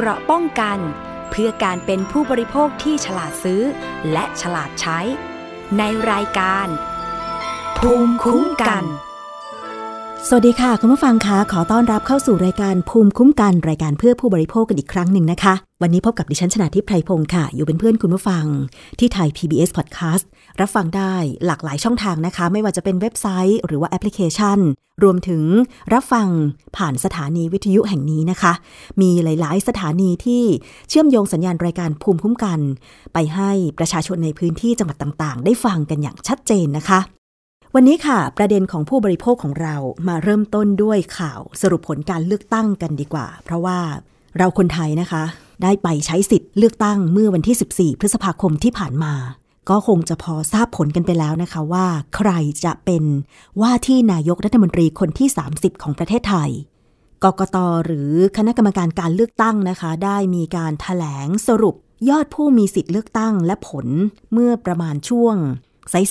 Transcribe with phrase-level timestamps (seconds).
[0.00, 0.78] เกราะป้องกัน
[1.30, 3.62] เพื่อการเป็นผู้บริโภคที่ฉลาดซื้อ
[4.12, 4.98] และฉลาดใช้
[5.78, 6.66] ในรายการ
[7.78, 8.84] ภูมิคุ้มกัน
[10.28, 18.44] สวัสดีค่ะ คุณผู้ฟังคะขอต้อนรับเข้าสู่รายการภูมิคุ้มกัน รายการเพื่อผู้บริโภคกันอีกครั้งหนึ่งนะคะ วันนี้พบกับดิฉันชนะทิพไพรพงศ์ค่ะ อยู่เป็นเพื่อนคุณผู้ฟัง
[18.98, 20.24] ที่ไทย PBS Podcast
[20.60, 21.14] รับฟังได้
[21.46, 24.58] หลากหลายช่องทางนะคะ ไม่ว่าจะเป็นเว็บไซต์ หรือว่าแอปพลิเคชัน
[25.02, 25.42] รวมถึง
[25.94, 26.28] รับฟัง
[26.76, 28.52] ผ่านสถานีวิทยุแห่งนี้นะคะ
[29.00, 30.44] มีหลาย ๆ สถานีที่
[30.88, 32.60] เชื่อมโยงสัญญาณรายการภูมิคุ้มกัน
[33.12, 37.00] ไปให้ประชาชนในพื้นที่จังหวัดต่าง ๆ ได้ฟังกันอย่างชัดเจนนะคะ
[37.74, 39.76] วันนี้ค่ะ ประเด็นของผู้บริโภคของเรา
[40.08, 43.78] มาเริ่มต้นด้วยข่าวสรุปผลการเลือกตั้งกันดีกว่า เพราะว่า
[44.38, 45.22] เราคนไทยนะคะ
[45.62, 49.14] ได้ไปใช้สิทธิ์เลือกตั้งเมื่อวันที่ 14 พฤษภาคมที่ผ่านมา
[49.70, 51.86] ก็คงจะพอทราบผลกันไปแล้วนะคะว่า
[52.16, 52.30] ใคร
[52.64, 53.04] จะเป็น
[53.60, 56.50] ว่าที่นายกรัฐมนตรีคนที่ 30 ของประเทศไทย
[57.24, 61.74] กกตหรือคณะกรรมการการเลือกตั้งนะคะ ได้มีการถแถลงสรุป
[62.08, 63.86] ยอดผู้มีสิทธิ์เลือกตั้งและผล
[64.32, 65.36] เมื่อประมาณช่วง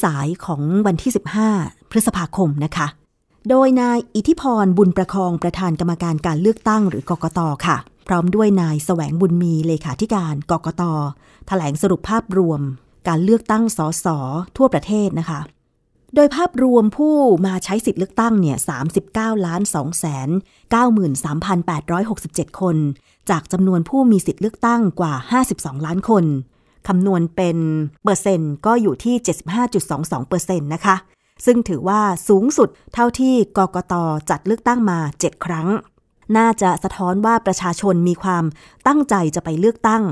[0.03, 1.11] สายๆของวันที่
[1.52, 2.88] 15 พฤษภาคมนะคะ
[3.49, 7.77] โดยนายอิทธิพรบุญประคองประธานกรรมการการเลือกตั้งหรือกกตค่ะ
[8.08, 10.83] พร้อมด้วยนายแสวงบุญมีเลขาธิการกกต
[11.47, 12.61] แถลงสรุปภาพรวม
[13.08, 14.05] การเลือกตั้งสส
[14.58, 15.41] ทั่วประเทศนะคะ
[16.16, 18.58] โดยภาพรวมผู้มาใช้สิทธิ์เลือกตั้งเนี่ย
[19.02, 20.30] 39ล้าน2แสน
[21.83, 22.77] 93,867 คน
[23.30, 25.14] จากจำนวนผู้มีสิทธิ์เลือกตั้งกว่า
[25.52, 26.25] 52 ล้านคน
[26.88, 27.58] คำนวณเป็น
[28.03, 29.16] เปอร์เซ็นต์ก็อยู่ที่
[29.71, 30.95] 75.22เปอร์เซ็นต์นะคะ
[31.45, 33.94] ซึ่งถือว่าสูงสุดเท่าที่กกต
[34.30, 35.67] จัดเลือกตั้งมา 7 ครั้ง
[36.38, 38.44] น่าจะสะท้อนว่าประชาชนมีความ
[38.88, 40.03] ตั้งใจจะไปเลือกตั้ง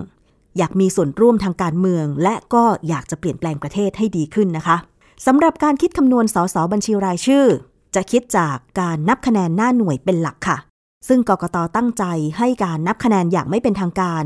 [0.57, 4.77] อยากมีส่วนร่วมทางการเมือง และก็อยากจะเปลี่ยนแปลงประเทศให้ดีขึ้นนะคะ
[5.25, 7.45] สำหรับการคิดคำนวณสสบัญชีรายชื่อ
[7.95, 10.57] จะคิดจากการนับคะแนนหน้าหน่วยเป็นหลักค่ะ
[11.07, 12.03] ซึ่งกกตตั้งใจ
[12.37, 14.23] ให้การนับคะแนนอย่างไม่เป็นทางการ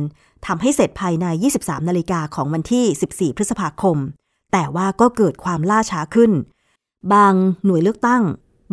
[0.48, 1.26] ทำให้เสร็จภายใน
[1.60, 3.98] 23 นาฬิกาของวันที่ 14 พฤษภาคม
[4.52, 6.32] แต่ว่าก็เกิดความล่าช้าขึ้น
[7.14, 7.34] บาง
[7.66, 8.24] หน่วยเลือกตั้ง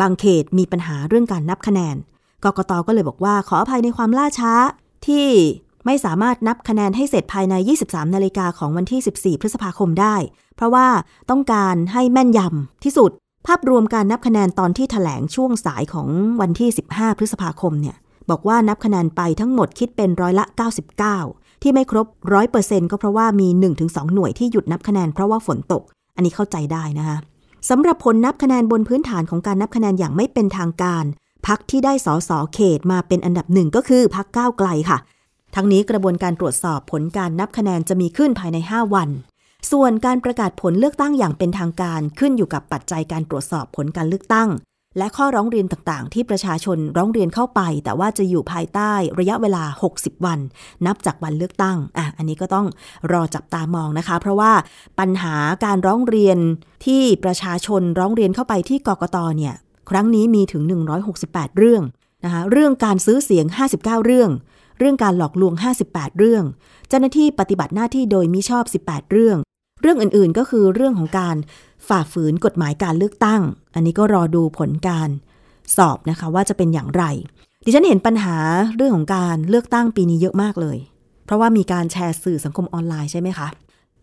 [0.01, 1.97] บางเขตมีปัญหาเรื่องการนับคะแนน
[2.45, 4.53] กกตก็เลยบอกว่าขออภัยในความล่าช้า
[5.07, 5.27] ที่
[5.87, 7.55] ไม่สามารถนับคะแนนให้เสร็จภายใน
[7.85, 9.01] 23 นาฬิกาของวันที่
[9.37, 10.17] 14 พฤษภาคมได้
[10.57, 10.87] เพราะว่า
[11.31, 13.11] ต้องการให้แม่นยำที่สุด
[13.47, 16.09] ภาพรวมการนับคะแนนตอนที่ถแถลงช่วงสายของ
[16.41, 17.97] วันที่ 15 พฤษภาคมเนี่ย
[18.31, 20.45] บอกว่านับคะแนนไปทั้งหมดคิดเป็นร้อยละ
[21.05, 22.07] 99 ที่ไม่ครบ
[22.49, 23.49] 100%ก็เพราะว่ามี
[23.83, 25.83] 1-2 หน่วยที่หยุดนับคะแนนเพราะว่าฝนตก
[26.17, 27.17] อันนี้เข้าใจได้นะคะ
[27.69, 31.05] สำหรับผลนับคะแนนบนพื้นฐานของการนับคะแนนอย่างไม่เป็นทางการ
[31.47, 34.99] พักที่ได้สอสอเขตมาเป็นอันดับหนึ่งก็คือพักก้าวไกลค่ะ
[35.59, 39.09] ทั้งนี้กระบวนการตรวจสอบผลการนับคะแนนจะมีขึ้นภายใน 5 วัน
[39.71, 44.49] ส่วนการประกาศผลเลือกตั้งอย่างเป็นทางการขึ้นอยู่กับปัจจัยการตรวจสอบผลการเลือกตั้ง
[44.99, 50.39] และข้อร้องเรียนต่างๆ ที่ประชาชนร้องเรียนเข้าไป แต่ว่าจะอยู่ภายใต้ระยะเวลา 60 วัน
[50.87, 52.67] นับจากวันเลือกตั้งอะอันนี้ก็ต้อง
[53.13, 54.53] รอจับตามองนะคะ เพราะว่า
[54.99, 55.35] ปัญหา
[55.65, 56.39] การร้องเรียน
[56.87, 59.55] ที่ประชาชนร้องเรียนเข้าไปที่กกตเนี่ย
[59.91, 60.63] ครั้งนี้มีถึง
[61.11, 61.83] 168 เรื่อง
[62.25, 63.47] นะคะเรื่องการซื้อเสียง
[63.77, 64.31] 59 เรื่อง
[64.79, 65.55] เรื่องการหลอกลวง
[65.87, 66.45] 58 เรื่อง
[66.89, 69.39] เจ้าหน้าที่ปฏิบัติหน้าที่โดยมิชอบ 18 เรื่อง
[69.83, 71.37] เรื่องอื่นๆก็คือเรื่องของการ
[71.89, 73.43] ฝ่าฝืนกฎหมายการเลือกตั้ง
[73.75, 75.09] อันนี้ก็รอดูผลการ
[75.77, 77.05] สอบนะคะว่าจะเป็นอย่างไร
[77.65, 78.37] ดิฉันเห็นปัญหา
[78.77, 80.79] เรื่องของการเลือกตั้งปีนี้เยอะมากเลย
[81.25, 83.49] เพราะว่ามีการแชร์สื่อสังคมออนไลน์ใช่ไหมคะ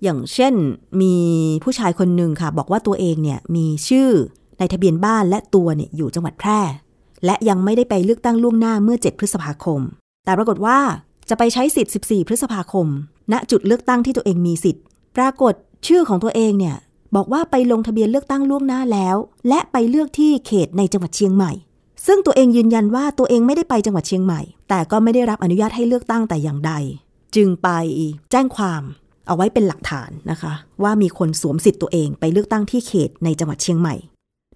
[0.03, 0.53] อย่างเช่น
[1.01, 1.15] มี
[1.63, 4.09] ผู้ชายคนหนึ่งค่ะ บอกว่าตัวเองเนี่ยมีชื่อ
[4.59, 6.59] ในทะเบียนบ้านและตัวเนี่ยอยู่จังหวัดแพร่
[7.25, 9.81] และยังไม่ได้ไปเลือกตั้งล่วงหน้าเมื่อ 7 พฤษภาคม
[10.25, 10.79] แต่ปรากฏว่า
[11.29, 12.87] จะไปใช้สิทธิ์ 14 พฤษภาคม
[13.31, 14.83] ณ จุดเลือกตั้งที่ตัวเองมีสิทธิ์
[15.17, 15.53] ปรากฏ
[15.87, 16.75] ชื่อของตัวเองเนี่ย
[17.15, 19.15] บอกว่าไปลงทะเบียนเลือกตั้งล่วงหน้าแล้ว
[19.47, 21.51] และไปเลือกที่เขตในจังหวัดเชียงใหม่
[22.05, 26.73] ซึ่งตัวเองยืนยันว่าตัวเองไม่ได้ไปจังหวัดเชียงใหม่ แต่ก็ไม่ได้รับอนุญาตให้เลือกตั้งแต่อย่างใด
[27.35, 27.69] จึงไป
[28.31, 28.81] แจ้งความ
[29.27, 30.53] เอาไว้เป็นหลักฐานนะคะ
[30.83, 33.95] ว่ามีคนสวมสิทธิ์ตัวเองไปเลือกตั้งที่เขตในจังหวัดเชียงใหม่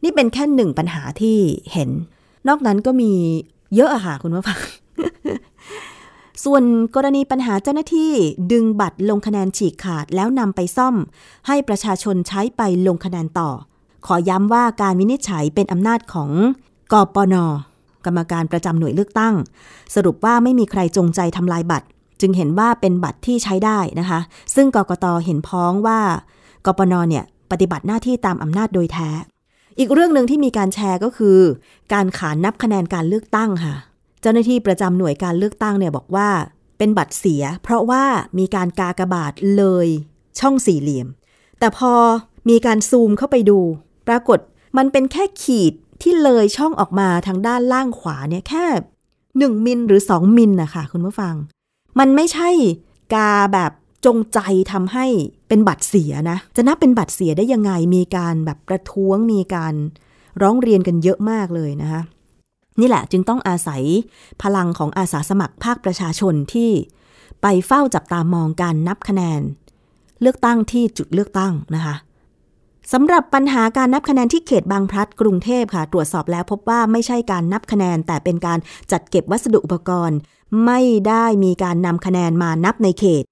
[0.04, 1.38] นี่เป็นแค่หนึ่งปัญหาที่
[1.74, 1.90] เห็น
[2.48, 3.12] นอกนั้นก็มี
[3.76, 4.60] เยอะอะค่ะคุณผู้ฟัง
[6.44, 6.64] ส่วน
[6.96, 8.12] กรณีปัญหาเจ้าหน้าที่
[8.52, 10.96] ดึงบัตรลงคะแนนฉีกขาดแล้วนำไปซ่อม
[11.48, 13.50] ให้ประชาชนใช้ไปลงคะแนนต่อ
[14.06, 16.30] ขอย้ำว่าการวินิจฉัยเป็นอำนาจของ
[16.94, 17.36] กปน
[18.06, 19.36] กรรมการประจำหน่วยเลือกตั้ง
[19.96, 21.88] สรุปว่าไม่มีใครจงใจทำลายบัตร
[22.22, 24.20] จึงเห็นว่าเป็นบัตรที่ใช้ได้นะคะ
[24.56, 26.00] ซึ่งกกตเห็นพ้องว่า
[26.66, 29.10] กปนเนี่ยปฏิบัติหน้าที่ตามอำนาจโดยแท้
[29.80, 31.38] อีกเรื่องหนึ่งที่มีการแชร์ก็คือ
[31.94, 33.76] การขานนับคะแนนการเลือกตั้งค่ะ
[34.30, 36.30] จ้าหน้าที่ประจำหน่วยการเลือกตั้งเนี่ยบอกว่า
[36.78, 38.04] เป็นบัตรเสีย เพราะว่า
[38.38, 39.88] มีการกากบาทเลย
[40.40, 41.08] ช่องสี่เหลี่ยม
[41.60, 41.94] แต่พอ
[42.50, 43.60] มีการซูมเข้าไปดู
[44.08, 44.40] ปรากฏ
[44.78, 48.66] มันเป็นแค่ขีดที่เลยช่องออกมาทางด้านล่างขวาเนี่ยแค่
[49.56, 51.36] 1 มิลหรือ 2 มิลนะคะคุณผู้ฟัง
[52.00, 52.50] มันไม่ใช่
[53.14, 53.72] กาแบบ
[54.06, 54.40] จงใจ
[54.72, 55.06] ทำให้
[55.48, 59.74] เป็นบัตรเสียนะ จะนับเป็นบัตรเสียได้ยังไงมีการแบบประท้วงมีการ
[60.42, 62.02] ร้องเรียนกันเยอะมากเลยนะคะ
[62.80, 63.84] นี่แหละจึงต้องอาศัย
[64.44, 66.72] พลังของอาสาสมัครภาคประชาชนที่
[67.42, 69.42] ไปเฝ้าจับตามองการนับคะแนน
[70.22, 71.96] เลือกตั้งที่จุดเลือกตั้งนะคะ
[72.94, 78.60] สำหรับปัญหาการนับคะแนนที่เขตบางพลัดกรุงเทพค่ะ ตรวจสอบแล้วพบว่าไม่ใช่การนับคะแนน แต่เป็นการ
[78.92, 80.18] จัดเก็บวัสดุอุปกรณ์
[80.66, 83.24] ไม่ได้มีการนำคะแนนมานับในเขต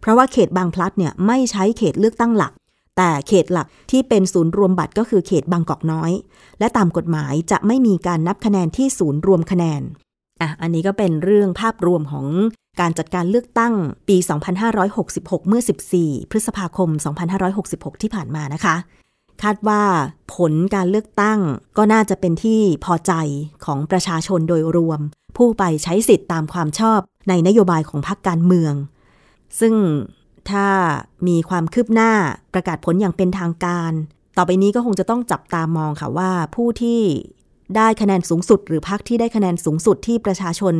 [0.00, 2.52] เพราะว่าเขตบางพลัดเนี่ยไม่ใช้เขตเลือกตั้งหลัก
[2.98, 6.12] แต่เขตหลักที่เป็นศูนย์รวมบัตรก็คือเขตบางกอกน้อย
[6.58, 9.82] และตามกฎหมายจะไม่มีการนับคะแนนที่ศูนย์รวมคะแนน
[10.40, 12.26] อะอันนี้ก็เป็นเรื่องภาพรวมของ
[12.80, 13.74] การจัดการเลือกตั้ง
[14.08, 14.16] ปี
[14.82, 15.62] 2566 เมื่อ
[15.96, 16.88] 14 พฤษภาคม
[17.46, 18.76] 2566 ที่ผ่านมานะคะ
[19.42, 19.82] คาดว่า
[20.34, 21.40] ผลการเลือกตั้ง
[21.76, 23.12] ก็น่าจะเป็นที่พอใจ
[23.64, 25.00] ของประชาชนโดยรวม
[25.36, 28.74] ผู้ไปใช้สิทธิ์ตามความชอบในนโยบายของพรรคการเมือง
[29.60, 29.74] ซึ่ง
[30.52, 30.68] ถ้า
[31.28, 32.12] มีความคืบหน้า
[32.54, 33.92] ประกาศผลอย่างเป็นทางการ
[34.36, 37.00] ต่อไปนี้ก็คงจะต้องจับตามองค่ะว่าผู้ที่
[37.76, 40.74] ได้คะแนนสูงสุด หรือพรรคที่ได้คะแนนสูงสุดที่ประชาชน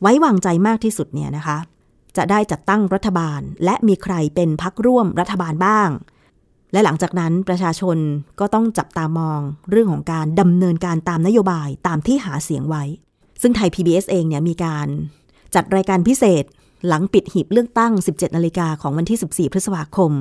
[0.00, 1.58] ไว้วางใจมากที่สุดเนี่ยนะคะ
[2.16, 5.88] จะได้จัดตั้งรัฐบาล และมีใครเป็นพรรคร่วมรัฐบาลบ้าง
[6.72, 7.98] และหลังจากนั้นประชาชน
[8.40, 9.40] ก็ต้องจับตามอง
[9.70, 12.84] เรื่องของการดำเนินการตามนโยบายตามที่หาเสียงไว้
[13.42, 14.88] ซึ่งไทย PBS เองเนี่ยมีการ
[15.54, 16.44] จัดรายการพิเศษ
[16.88, 20.12] หลังปิดหีบเลือกตั้ง 17 นาฬิกาของวันที่ 14 พฤษภาคม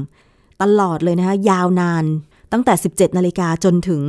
[0.62, 2.06] ตลอดเลยนะคะยาวนาน
[2.52, 4.04] ตั้งแต่ 17 นาฬิกาจนถึง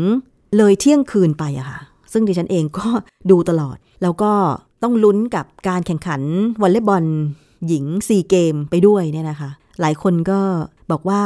[0.57, 1.79] เลยเที่ยงคืนไปอะค่ะ
[2.13, 2.87] ซึ่งดิฉันเองก็
[3.31, 4.33] ดูตลอด แล้วก็
[4.83, 6.21] ต้องลุ้นกับการแข่งขัน
[6.63, 7.05] วอลเลย์บอล
[7.69, 9.51] หญิงซีเกมไปด้วยเนี่ยนะคะ
[9.81, 10.41] หลายคนก็
[10.91, 11.23] บอกว่า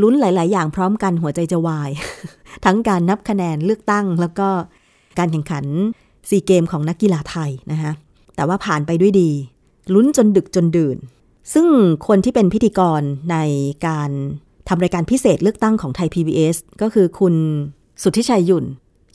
[0.00, 1.90] ลุ้นหลาย ๆ อย่างพร้อมกันหัวใจจะวาย
[2.64, 4.48] ทั้งการนับคะแนนเลือกตั้ง แล้วก็
[5.18, 5.64] การแข่งขัน
[6.28, 7.92] ซีเกมของนักกีฬาไทยนะคะ
[8.36, 9.30] แต่ว่าผ่านไปด้วยดี
[9.94, 10.98] ลุ้นจนดึกจนดื่น
[11.52, 11.66] ซึ่ง
[12.06, 13.02] คนที่เป็นพิธีกร
[13.32, 13.36] ใน
[13.86, 14.10] การ
[14.68, 17.34] ทำรายการพิเศษเลือกตั้งของไทย PBS ก็คือคุณ
[18.02, 18.64] สุทธิชัยยุ่น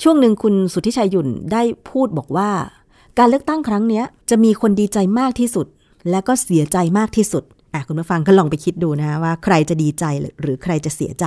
[0.04, 2.51] ช่วงหนึ่งคุณสุทธิชัยยุ่นได้พูดบอกว่า
[3.19, 5.68] การเลือกตั้งครั้งนี้จะมีคนดีใจมากที่สุด
[6.10, 7.44] และก็เสียใจมากที่สุด
[7.74, 10.06] อะคุณผู้ฟังก็ลองไปคิดดูนะว่าใครจะดีใจ
[10.42, 11.25] หรือใครจะเสียใจ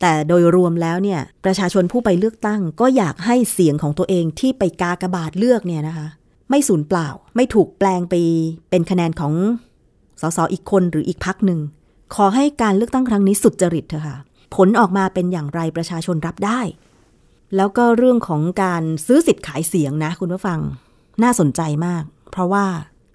[0.00, 6.08] แต่โดยรวมแล้วเนี่ยประชาชนผู้ไปเลือกตั้ง ก็อยากให้เสียงของตัวเองที่ไปกากระบาดเลือกเนี่ยนะคะ
[6.50, 8.14] ไม่สูญเปล่า ไม่ถูกแปลงไป
[8.70, 9.32] เป็นคะแนนของ
[10.20, 11.60] สสอีกคนหรืออีกพักหนึ่ง
[12.14, 14.16] ขอให้การเลือกตั้งครั้งนี้สุดจริตเถอะค่ะ
[14.54, 16.60] ผลออกมาเป็นอย่างไรประชาชนรับได้
[17.56, 20.60] แล้วก็เรื่องของการซื้อสิทธิ์ขายเสียงนะคุณผู้ฟัง
[21.22, 22.66] น่าสนใจมาก เพราะว่า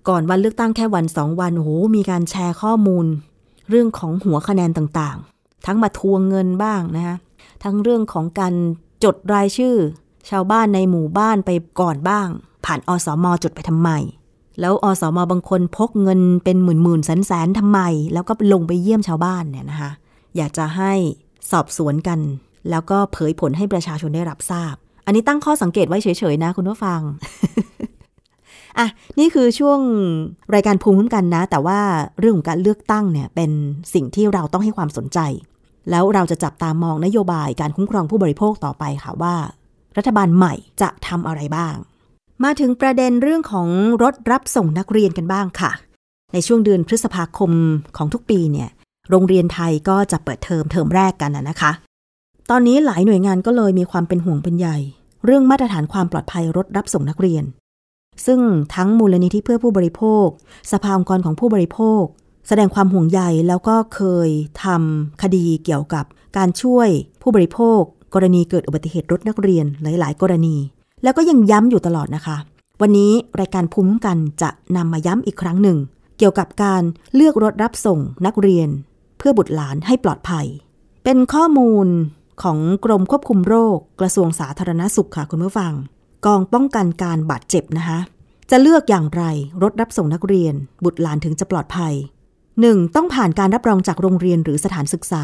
[0.09, 3.05] ก่อนวันเลือกตั้งแค่วันสองวันโอ้โหมีการแชร์ข้อมูล
[3.69, 7.15] เรื่องของหัวคะแนนต่างๆ ทั้งมาทวงเงินบ้างนะคะ
[7.63, 8.53] ทั้งเรื่องของการ
[9.03, 9.75] จดรายชื่อ
[10.29, 12.27] ชาวบ้านในหมู่บ้านไปก่อนบ้าง
[12.65, 13.89] ผ่านอสมจดไปทำไม
[14.59, 17.79] แล้วอสมบางคนพกเงินเป็นหมื่นหมื่นแสนแสนทำไม
[18.13, 19.91] แล้วก็ลงไปเยี่ยมชาวบ้านเนี่ยนะคะ
[20.37, 20.93] อยากจะให้
[21.51, 22.19] สอบสวนกัน
[22.69, 24.75] แล้วก็เผยผลให้ประชาชนได้รับทราบ
[25.05, 26.99] อันนี้ตั้งข้อสังเกตไว้เฉยๆนะคุณผู้ฟัง
[28.79, 28.87] อะ
[29.19, 29.79] นี่คือช่วง
[30.53, 31.79] รายการภูมิคุ้มกันนะ แต่ว่า
[32.19, 33.51] เรื่องของการเลือกตั้งเนี่ยเป็น
[33.93, 35.19] สิ่งที่เราต้องให้ความสนใจ
[35.89, 39.35] แล้วเราจะจับตามองนโยบายการคุ้มครองผู้บริโภคต่อไปค่ะว่า
[39.97, 41.75] รัฐบาลใหม่จะทำอะไรบ้าง
[42.45, 43.67] มาถึงประเด็นเรื่องของ
[44.03, 45.71] รถรับส่งนักเรียนกันบ้างค่ะ
[46.33, 47.51] ในช่วงเดือนพฤษภาคม
[47.97, 48.69] ของทุกปีเนี่ย
[49.09, 51.71] โรงเรียนไทยก็จะเปิดเทอมเทอมแรกกันนะคะ
[52.49, 54.77] ตอนนี้หลายหน่วยงานก็เลยมีความเป็นห่วงเป็นใหญ่
[55.25, 57.43] เรื่องมาตรฐานความปลอดภัยรถรับส่งนักเรียน
[58.25, 58.39] ซึ่ง
[58.75, 60.27] ทั้งมูลนิธิเพื่อผู้บริโภค
[60.71, 62.03] สภาองค์กรของผู้บริโภค
[62.47, 64.29] แสดงความห่วงใยแล้วก็เคย
[64.63, 66.05] ทำคดีเกี่ยวกับ
[66.37, 66.89] การช่วย
[67.21, 67.79] ผู้บริโภค
[68.13, 70.55] กรณีเกิดอุบัติเหตุรถนักเรียนหลาย ๆ กรณี
[71.03, 72.37] แล้วก็ยังย้ำอยู่ตลอดนะคะ
[72.81, 75.77] วันนี้รายการภูมิกันจะนำมาย้ำอีกครั้งหนึ่ง
[76.17, 76.83] เกี่ยวกับการ
[77.15, 78.69] เลือกรถรับส่งนักเรียน
[79.17, 80.45] เพื่อบุตรหลานให้ปลอดภัย
[81.03, 81.87] เป็นข้อมูล
[82.43, 85.73] ของกรมควบคุมโรค กระทรวงสาธารณสุขค่ะคุณผู้ฟัง
[86.25, 87.99] กองป้องกันการบาดเจ็บนะคะ
[88.51, 89.23] จะเลือกอย่างไร
[89.63, 90.53] รถรับส่งนักเรียน
[90.83, 91.93] บุตรหลานถึงจะปลอดภัย
[92.43, 92.95] 1.
[92.95, 95.23] ต้องผ่านการรับรองจากโรงเรียนหรือสถานศึกษา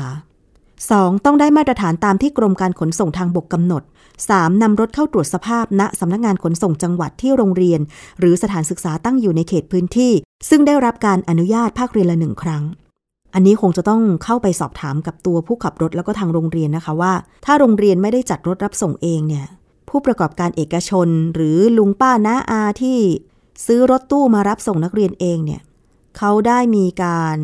[0.84, 1.26] 2.
[1.26, 3.84] ต้องได้มาตรฐานตามที่กรมการขนส่งทางบกกำหนด
[4.22, 4.62] 3.
[4.62, 7.82] นำรถเข้าตรวจสภาพณสำนักงงานขนส่งจังหวัดที่โรงเรียน
[8.20, 10.12] หรือสถานศึกษาตั้งอยู่ในเขตพื้นที่
[10.50, 12.64] ซึ่งได้รับการอนุญาตภาคเรียนละหนึ่งครั้ง
[13.34, 17.14] อันนี้คงจะต้องเข้าไปสอบถามกับตัวผู้ขับรถแล้วก็ทางโรงเรียนนะคะว่า
[17.46, 19.46] ถ้าโรงเรียนไม่ได้จัดรถรับส่งเองเนี่ย
[19.90, 23.00] ผู้ประกอบการเอกชน หรือลุงป้าน้าอาที่
[23.66, 25.62] ซื้อรถตู้มารับส่งนักเรียนเองเนี่ย
[26.18, 27.38] เขาได้มีการ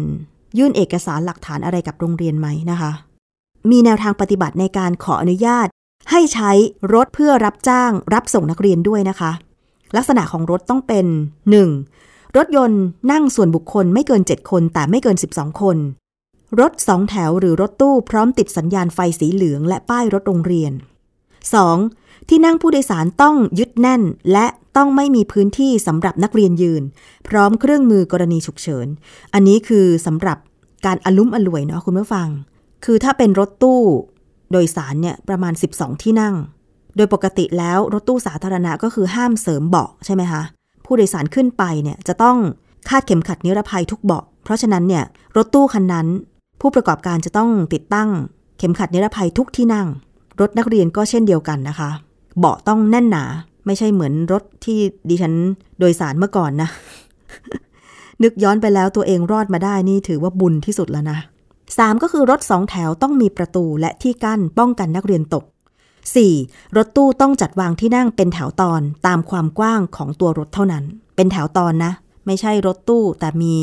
[0.58, 2.92] ยื่นเอกสารหลักฐานอะไรกับโรงเรียนไหมนะคะ
[3.70, 5.68] มีแนวทางปฏิบัติในการขออนุญาต
[6.12, 6.52] ให้ใช้
[6.94, 9.32] รถเพื่อรับจ้างรับส่งนักเรียนด้วยนะคะ
[9.96, 11.06] ลักษณะของรถต้องเป็น
[11.72, 12.38] 1.
[12.38, 15.78] รถยนต์นั่งส่วนบุคคลไม่เกิน 7 คนแต่ไม่เกิน 12 คน
[16.60, 20.72] รถสองแถวหรือรถตู้พร้อมติดสัญญาณไฟสีเหลืองและป้ายรถโรงเรียน
[21.72, 22.30] 2.
[22.30, 24.02] ที่นั่งผู้โดยสารต้องยึดแน่น
[24.32, 24.46] และ
[24.78, 26.84] ต้องไม่มีพื้นที่สำหรับนักเรียนยืน
[27.28, 28.88] พร้อมเครื่องมือกรณีฉุกเฉิน
[29.34, 30.38] อันนี้คือสำหรับ
[30.86, 32.30] การอลุ้มอล่วยเนาะคุณผู้ฟัง
[32.86, 33.82] คือถ้าเป็นรถตู้
[34.52, 36.36] โดยสารเนี่ยประมาณ 12 ที่นั่ง
[36.96, 40.42] โดยปกติแล้วรถตู้สาธารณะก็คือห้ามเสริมเบาะใช่ไหมคะ
[40.86, 42.38] ผู้โดยสารขึ้นไปเนี่ยจะต้อง
[42.90, 45.04] คาดเข็มขัดนิรภัยทุกเบาะ เพราะฉะนั้นเนี่ย
[45.38, 46.08] รถตู้คันนั้น
[46.62, 48.10] ผู้ประกอบการจะต้องติดตั้ง
[48.58, 49.88] เข็มขัดนิรภัยทุกที่นั่ง
[50.42, 51.90] รถนักเรียนก็เช่นเดียวกันนะคะ
[52.40, 53.24] เบาะต้องแน่นหนา
[53.66, 55.34] ไม่ใช่เหมือนรถที่ดิฉัน
[55.80, 56.70] โดยสารเมื่อก่อนนะ
[58.24, 61.18] นึกย้อนไปแล้วตัวเองรอดมาได้นี่ถือว่าบุญที่สุดแล้วนะ
[61.80, 62.02] 3.
[62.02, 65.44] ก็คือรถสองแถวต้องมีประตูและที่กั้นป้องกันนักเรียนตก
[66.10, 66.78] 4.
[66.78, 70.84] รถตู้ต้องจัดวางที่นั่งเป็นแถวตอนตามความกว้างของตัวรถเท่านั้น
[71.16, 71.92] เป็นแถวตอนนะ
[72.26, 73.54] ไม่ใช่รถตู้แต่มี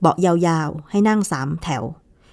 [0.00, 1.82] เบาะยาวๆ ให้นั่ง 3 แถว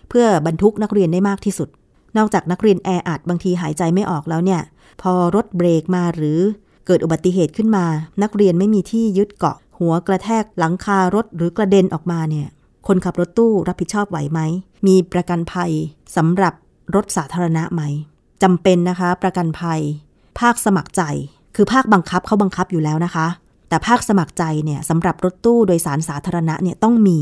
[0.09, 1.69] เพื่อบรรทุกนักเรียนได้มากที่สุด
[2.17, 4.61] นอกจากนักเรียนแออัดบางทีหายใจไม่ออกแล้วเนี่ย
[5.01, 6.39] พอรถเบรกมาหรือ
[6.85, 7.85] เกิดอุบัติเหตุขึ้นมา
[8.23, 12.47] นักเรียนไม่มีที่ยึดเกาะ หัวกระแทกหลังคารถหรือกระเด็นออกมาเนี่ย
[12.87, 14.39] คนขับรถตู้รับผิดชอบไหวไหม
[14.87, 15.71] มีประกันภัย
[16.15, 16.53] สำหรับ
[16.95, 17.81] รถสาธารณะไหม
[18.43, 19.81] จำเป็นนะคะ ประกันภัย
[20.39, 21.01] ภาคสมัครใจ
[21.55, 23.27] คือภาคบังคับเขาบังคับอยู่แล้วนะคะ
[23.69, 27.17] แต่ภาคสมัครใจเนี่ยสำหรับรถตู้โดยสารสาธารณะเนี่ยต้องมี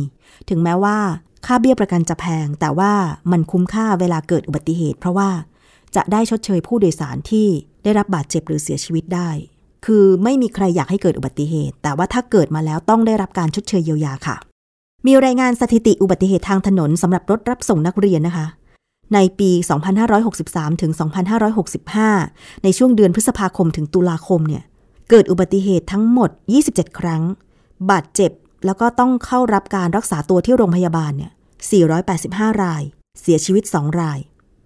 [0.49, 0.97] ถึงแม้ว่า
[1.45, 2.93] ค่าเบี้ยประกันจะแพง แต่ว่า
[3.31, 5.29] มันคุ้มค่าเวลาเกิดอุบัติเหตุ เพราะว่า
[5.95, 7.47] จะได้ชดเชยผู้โดยสารที่
[7.83, 9.29] ได้รับบาดเจ็บหรือเสียชีวิตได้
[9.85, 14.37] คือไม่มีใครอยากให้เกิดอุบัติเหตุ แต่ว่าถ้าเกิดมาแล้วต้องได้รับการชดเชยเยียวยาค่ะ
[15.07, 18.45] มีรายงานสถิติอุบัติเหตุทางถนนสำหรับรถรับส่งนักเรียนนะคะ
[19.13, 19.51] ในปี
[20.15, 20.91] 2563 ถึง
[21.97, 24.63] 2565 ในช่วงเดือนพฤษภาคมถึงตุลาคมเนี่ย
[25.09, 26.29] เกิดอุบัติเหตุทั้งหมด
[26.65, 27.21] 27 ครั้ง
[27.91, 28.31] บาดเจ็บ
[28.65, 31.31] แล้วก็ต้องเข้ารับการรักษาตัวที่โรงพยาบาลเนี่ย
[31.95, 32.83] 485 ราย
[33.21, 34.19] เสียชีวิต 2 ราย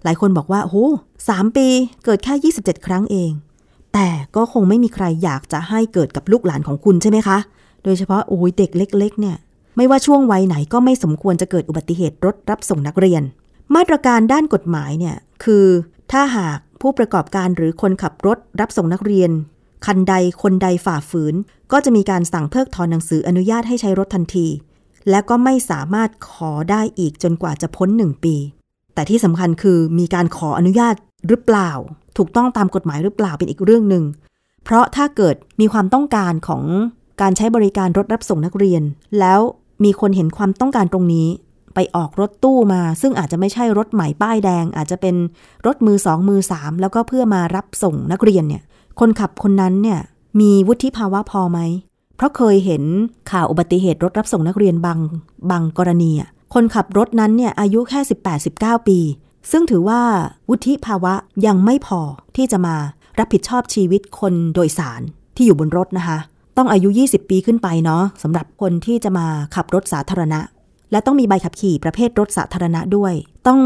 [0.04, 0.78] หลายคนบอกว่า โอ้โห
[1.22, 1.68] 3ปี
[2.06, 3.32] เกิดแค่ 27 ครั้งเอง
[3.94, 7.38] แต่ก็คงไม่มีใครอยากจะให้เกิดกับลูกหลานของคุณใช่ไหมคะ
[7.84, 9.38] โดยเฉพาะโอ้ยเด็กเล็ก ๆ เนี่ย
[9.78, 13.24] ไม่ว่าช่วงวัยไหนก็ไม่สมควรจะเกิดอุบัติเหตุรถรับส่งนักเรียน
[13.76, 15.66] มาตรการด้านกฎหมายเนี่ยคือ
[16.12, 19.32] ถ้าหากผู้ประกอบการหรือคนขับรถรับส่งนักเรียน
[19.86, 21.36] คันใดคนใดฝ่าฝืน
[21.72, 24.48] ก็จะมีการสั่งเพิกถอนหนังสืออนุญาตให้ใช้รถทันที
[25.10, 28.36] และก็ไม่สามารถขอได้อีกจนกว่าจะพ้นหนึ่งปี
[28.94, 30.96] แต่ที่สำคัญคือมีการขออนุญาต
[31.28, 31.72] หรือเปล่า
[32.18, 34.04] ถูกต้องตามกฎหมายหรือเปล่าเป็นอีกเรื่องหนึ่ง
[34.64, 36.64] เพราะถ้าเกิดมีความต้องการของ
[37.22, 38.84] การใช้บริการรถรับส่งนักเรียน
[39.20, 39.40] แล้ว
[39.84, 41.28] มีคนเห็นความต้องการตรงนี้
[41.74, 45.16] ไปออกรถตู้มา ซึ่งอาจจะไม่ใช่รถใหม่ป้ายแดง อาจจะเป็น
[45.66, 48.64] รถมือสองมือสามแล้วก็เพื่อมารับส่งนักเรียนเนี่ย
[49.00, 50.00] คนขับคนนั้นเนี่ย
[50.40, 51.60] มีวุฒิภาวะพอไหม
[52.16, 52.84] เพราะเคยเห็น
[53.32, 55.00] ข่าวอุบัติเหตุรถรับส่งนักเรียนบาง
[55.52, 58.00] บางกรณีอะคนขับรถนั้นเนี่ยอายุแค่
[58.44, 59.00] 18-19 ปี
[59.52, 60.02] ซึ่งถือว่า
[60.50, 61.14] วุฒิภาวะ
[61.46, 62.00] ยังไม่พอ
[62.36, 62.76] ที่จะมา
[63.20, 65.02] รับผิดชอบชีวิตคนโดยสาร
[65.36, 66.18] ที่อยู่บนรถนะคะ
[66.58, 70.40] ต้องอายุ 20 ปีขึ้นไปเนาะสำหรับคนที่จะมาขับรถสาธารณะ
[70.92, 73.14] และต้องมีใบขับขี่ประเภทรถสาธารณะด้วย
[73.48, 73.62] ต้อง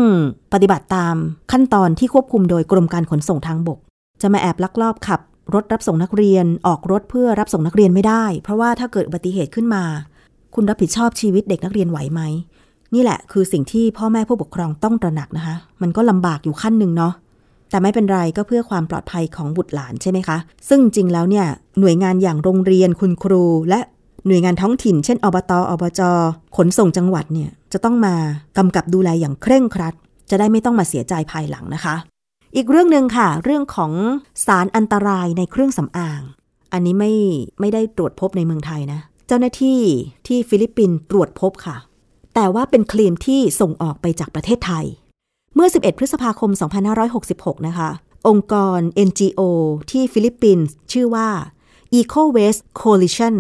[0.54, 1.16] ปฏิบัติตาม
[1.52, 3.80] ขั้นตอนที่ควบคุมโดยกรมการขนส่งทางบก
[4.22, 5.22] จะมาแอบลักลอบขับ
[5.54, 9.84] รถรับส่งนักเรียนออกรถเพื่อรับส่งนักเรียนไม่ได้ เพราะว่าถ้าเกิดอุบัติเหตุขึ้นมา
[10.56, 12.22] คุณรับผิดชอบชีวิตเด็กนักเรียนไหวไหม
[12.94, 17.14] นี่แหละคือสิ่งที่พ่อแม่ผู้ปกครองต้องตระหนักนะคะ มันก็ลำบากอยู่ขั้นหนึ่งเนาะ
[17.70, 20.38] แต่ไม่เป็นไรก็เพื่อความปลอดภัยของบุตรหลานใช่ไหมคะ
[20.70, 21.46] ซึ่งจริงแล้วเนี่ย
[21.80, 23.80] หน่วยงานอย่างโรงเรียนคุณครู และ
[24.28, 25.52] หน่วยงานท้องถิ่น เช่นอบต.
[25.70, 26.02] อบจ.
[26.58, 28.16] ขนส่งจังหวัดเนี่ยจะต้องมา
[28.58, 29.94] กำกับดูแลอย่างเคร่งครัด
[30.30, 31.96] จะได้ไม่ต้องมาเสียใจภายหลังนะคะ
[32.56, 33.92] อีกเรื่องหนึ่งค่ะ เรื่องของ
[34.46, 36.22] สารอันตรายในเครื่องสำอาง
[36.74, 37.14] อันนี้ไม่
[37.60, 39.80] ไม่ได้ตรวจพบในเมืองไทยนะ เจ้าหน้าที่
[40.28, 41.78] ที่ฟิลิปปินส์ตรวจพบค่ะ
[42.36, 44.86] แต่ว่าเป็นครีมที่ส่งออกไปจากประเทศไทย
[45.60, 46.52] เมื่อ 11 พฤษภาคม
[47.10, 47.90] 2566 นะคะ
[48.28, 49.42] องค์กร NGO
[49.92, 51.30] ที่ฟิลิปปินส์ชื่อว่า
[52.00, 53.36] Eco Waste Coalition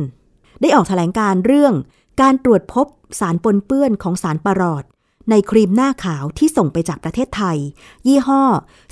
[0.62, 1.74] ได้ออกแถลงการเรื่อง
[2.21, 2.88] การตรวจพบ
[3.19, 4.83] สารปนเปื้อนของสารปรอด
[5.29, 7.57] ในครีมหน้าขาวที่ส่งไปจากประเทศไทย
[8.07, 8.43] ยี่ห้อ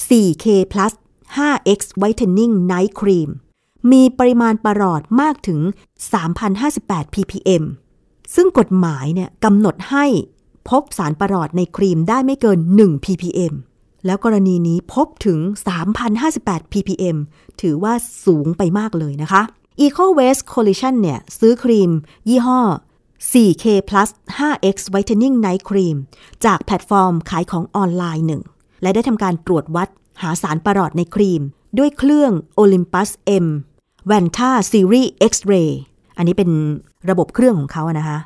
[0.07, 0.93] 4K Plus
[1.35, 3.29] 5X Whitening Night Cream
[3.91, 5.59] มีปริมาณปรอดมากถึง
[6.37, 7.63] 3,058 ppm
[8.35, 10.05] ซึ่งกฎหมายเนี่ยกำหนดให้
[10.69, 13.53] พบสารปรอดในครีมได้ไม่เกิน 1 ppm
[14.05, 15.39] แล้วกรณีนี้พบถึง
[16.05, 17.17] 3,058 ppm
[17.61, 17.93] ถือว่า
[18.25, 19.41] สูงไปมากเลยนะคะ
[19.85, 21.91] Eco Waste Coalition เนี่ย ซื้อครีม
[22.29, 22.61] ยี่ห้อ
[23.31, 25.97] 4K Plus 5X Whitening Night Cream
[26.45, 28.41] จากแพลตฟอร์มขายของออนไลน์หนึ่ง
[28.81, 29.89] และได้ทำการตรวจวัด
[30.21, 31.41] หาสารประหลอดในครีม
[31.77, 32.31] ด้วยเครื่อง
[32.61, 33.09] Olympus
[33.43, 33.47] M
[34.09, 35.69] Vanta Series X-ray
[36.17, 36.49] อันนี้เป็น
[37.09, 38.17] ระบบเครื่องของเขานะคะ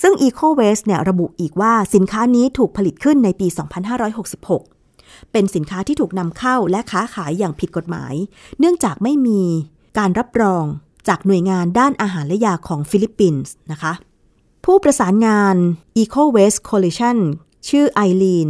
[0.00, 3.46] ซึ่ง Eco Waste เนี่ยระบุอีกว่าสินค้านี้ถูกผลิตขึ้นในปี
[4.74, 8.14] 2566 เป็นสินค้าที่ถูกนำเข้าและค้าขายอย่างผิดกฎหมาย
[8.58, 9.42] เนื่องจากไม่มี
[9.98, 10.64] การรับรอง
[11.08, 13.92] จากหน่วยงานด้านอาหารและยาของฟิลิปปินส์นะคะ
[14.64, 15.56] ผู้ประสานงาน
[15.98, 17.18] Eco Waste Coalition
[17.68, 18.48] ชื่อไอรีน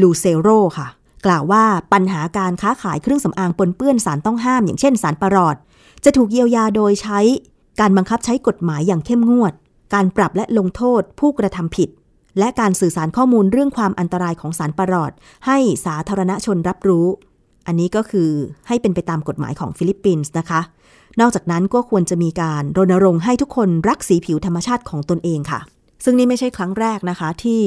[0.00, 0.88] ลูเซโรค่ะ
[1.26, 5.56] กล่าวว่าปัญหาการค้าขายเครื่องสำอางปนเปื้อนสารต้องห้าม อย่างเช่นสารปรอด
[6.04, 7.20] จะถูกเยียวยาโดยใช้
[7.80, 9.52] การบังคับใช้กฎหมายอย่างเข้มงวด
[9.94, 11.88] การปรับและลงโทษผู้กระทำผิด
[12.38, 15.12] และการสื่อสารข้อมูลเรื่องความอันตรายของสารปรอด
[15.46, 17.06] ให้สาธารณชนรับรู้
[17.66, 18.30] อันนี้ก็คือ
[18.68, 20.60] ให้เป็นไปตามกฎหมายของฟิลิปปินส์นะคะ
[21.20, 25.60] นอกจากนั้นก็ควรจะมีการรณรงค์ให้ทุกคนรักสีผิวธรรมชาติของตนเองค่ะ
[26.04, 27.62] ซึ่งนี่ไม่ใช่ครั้งแรกนะคะที่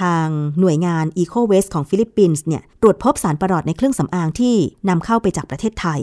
[0.00, 0.26] ทาง
[0.60, 4.54] หน่วยงาน Eco Waste ของฟิลิปปินส์เนี่ยตรวจพบสารประหลอดในเครื่องสำอางที่
[4.88, 6.00] นำเข้าไปจากประเทศไทย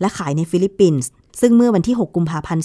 [0.00, 1.08] และขายในฟิลิปปินส์
[1.40, 2.64] ซึ่งเมื่อวันที่ 6 กุมภาพันธ์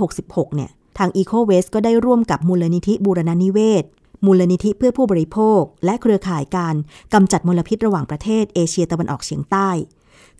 [0.00, 3.84] 2566 เนี่ย ทาง Eco w a s t ก็ได้ร่วมกับมูลนิธิบูรณนิเวศ
[4.24, 6.74] มูลนิธิเพื่อผู้บริโภค และเครือข่ายการ
[7.14, 9.68] กำจัดมลพิษระหว่างประเทศเอเชียตะวันออกเฉียงใต้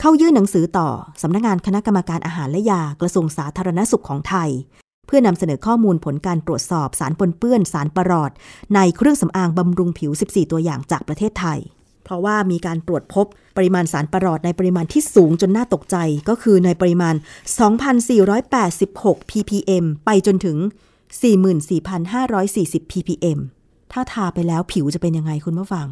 [0.00, 0.88] เข้ายื่นหนังสือต่อ
[1.22, 4.50] สำนักงานคณะกรรมการอาหารและยากระทรวงสาธารณสุขของไทย
[5.06, 8.30] เพื่อนำเสนอข้อมูลผลการตรวจสอบสารปนเปื้อนสารประหลอด
[8.74, 11.60] ในเครื่องสำอางบำรุงผิว 14 ตัวอย่างจากประเทศไทย
[12.04, 15.96] เพราะว่ามีการตรวจพบปริมาณสารประหลอดในปริมาณที่สูงจนน่าตกใจ
[16.28, 17.14] ก็คือในปริมาณ
[18.48, 20.58] 2,486 ppm ไปจนถึง
[21.74, 23.38] 44,540 ppm
[23.92, 25.86] ถ้าทาไปแล้วผิวจะเป็นยังไงคุณผู้ฟัง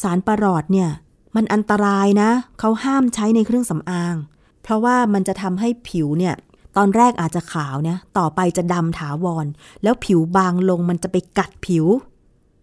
[0.00, 0.88] สารประหลอดเนี่ย
[1.36, 4.14] มันอันตรายนะ เขาห้ามใช้ในเครื่องสำอาง
[4.62, 6.34] เพราะว่ามันจะทำให้ผิวเนี่ย
[6.76, 9.46] ตอนแรกอาจจะขาวเนี่ยต่อไปจะดำถาวร
[9.82, 11.86] แล้วผิวบางลงมันจะไปกัดผิว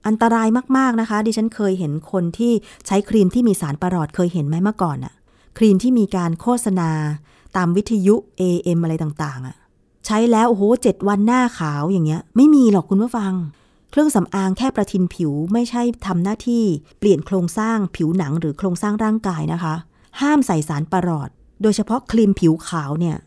[0.07, 2.53] อันตรายมากๆนะคะ ดิฉันเคยเห็นคนที่
[2.87, 5.13] ใช้ครีมที่มีสารประหลอดเคยเห็นไหมเมื่อก่อนอะ
[5.57, 6.91] ครีมที่มีการโฆษณา
[7.57, 9.55] ตามวิทยุ AM อะไรต่างๆอะ
[10.05, 13.33] ใช้แล้วโอ้โหเจ็ดวันหน้าขาวอย่างเงี้ย ไม่มีหรอกคุณผู้ฟัง
[13.91, 16.63] เครื่องสำอางแค่ประทินผิวไม่ใช่ทำหน้าที่
[16.99, 19.75] เปลี่ยนโครงสร้างผิวหนังหรือโครงสร้างร่างกายนะคะ
[20.21, 21.29] ห้ามใส่สารประหลอด
[21.61, 23.17] โดยเฉพาะครีมผิวขาวเนี่ย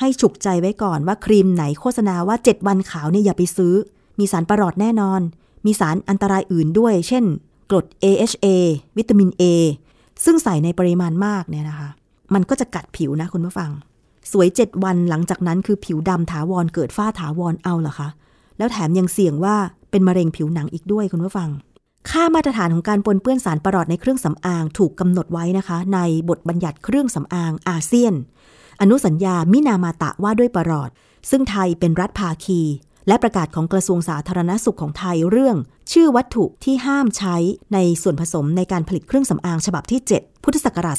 [0.00, 3.74] ให้ฉุกใจไว้ก่อนว่าครีมไหนโฆษณาว่า 7 วันขาวเนี่ยอย่าไปซื้อ
[4.18, 5.20] มีสารประหลอดแน่นอน
[5.66, 7.24] มีสารอันตรายอื่นด้วย เช่น
[7.70, 8.46] กรด AHA
[8.96, 9.42] วิตามิน A
[10.24, 11.88] ซึ่งใส่ในปริมาณมากเนี่ยนะคะ
[12.34, 13.70] มันก็จะกัดผิวนะคุณผู้ฟัง
[14.32, 18.08] สวย 7 วันหลังจากนั้นคือผิวดำถาวรเกิดฝ้าถาวรเอาเหรอคะ
[18.58, 19.56] แล้วแถมยังเสี่ยงว่า
[19.90, 21.48] เป็นมะเร็งผิวหนังอีกด้วยคุณผู้ฟัง
[22.10, 25.98] ค่ามาตรฐานของการปนเปื้อนสารประหลอดในเครื่องสำอางถูกกำหนดไว้นะคะ ใน
[26.28, 28.14] บทบัญญัติเครื่องสำอางอาเซียน
[28.80, 30.90] อนุสัญญามินามาตะว่าด้วยประหลอด
[31.30, 32.60] ซึ่งไทยเป็นรัฐภาคี
[33.08, 35.56] และประกาศของกระทรวงสาธารณสุขของไทยเรื่อง
[35.92, 37.36] ชื่อวัตถุที่ห้ามใช้
[37.74, 40.96] ในส่วนผสมในการผลิตเครื่องสำอางฉบับที่ 7 พุทธศักราช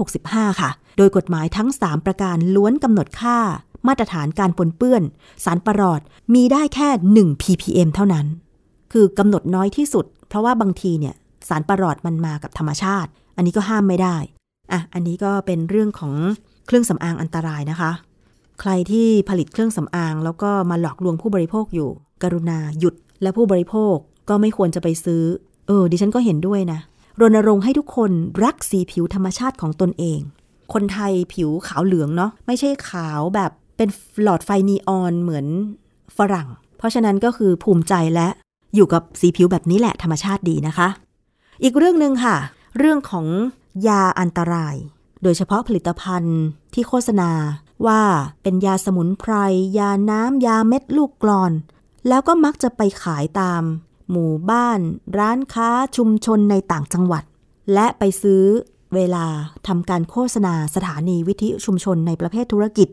[0.00, 3.38] 2565 ค่ะ โดยกฎหมายทั้ง 3 ประการล้วนกำหนดค่า
[3.86, 5.02] มาตรฐานการปนเปื้อน
[5.44, 6.00] สารประหลอด
[6.34, 6.88] มีได้แค่
[7.34, 8.26] 1 ppm เท่านั้น
[8.92, 11.14] คือกำหนดน้อยที่สุด เพราะว่าบางทีเนี่ย
[11.48, 14.16] สารประหลอดมันมากับธรรมชาติ อันนี้ก็ห้ามไม่ได้
[14.72, 16.12] อะอันนี้ก็เป็นเรื่องของ
[16.66, 17.90] เครื่องสำอางอันตรายนะคะ
[18.60, 21.90] ใครที่ผลิตเครื่องสำอาง แล้วก็มาหลอกลวงผู้บริโภคอยู่
[22.22, 23.94] กรุณาหยุด และผู้บริโภค
[24.28, 25.22] ก็ไม่ควรจะไปซื้อ
[25.66, 26.80] เออ ดิฉันก็เห็นด้วยนะ
[27.20, 28.10] รณรงค์ให้ทุกคน
[28.44, 30.20] รักสีผิวธรรมชาติของตนเอง
[30.72, 33.88] คนไทยผิวขาวเหลืองเนาะ ไม่ใช่ขาวแบบเป็น
[34.22, 35.46] หลอดไฟนีออนเหมือน
[36.16, 38.28] ฝรั่ง เพราะฉะนั้นก็คือภูมิใจและ
[38.74, 40.88] อยู่กับสีผิวแบบนี้แหละธรรมชาติดีนะคะ
[41.62, 42.36] อีกเรื่องหนึ่งค่ะ
[42.78, 43.26] เรื่องของ
[43.88, 44.76] ยาอันตราย
[45.22, 46.38] โดยเฉพาะผลิตภัณฑ์
[46.74, 47.30] ที่โฆษณา
[47.86, 48.02] ว่า
[48.42, 49.32] เป็นยาสมุนไพร
[49.78, 51.52] ยาน้ำยาเม็ดลูกกลอน
[52.08, 53.62] แล้วก็มักจะไปขายตาม
[54.10, 54.80] หมู่บ้าน
[55.18, 57.24] ร้านค้าชุมชนในต่างจังหวัด
[57.74, 58.44] และไปซื้อ
[58.94, 59.26] เวลา
[59.66, 62.88] ทำการโฆษณาสถานีวิทยุชุมชนในประเภทธุรกิจ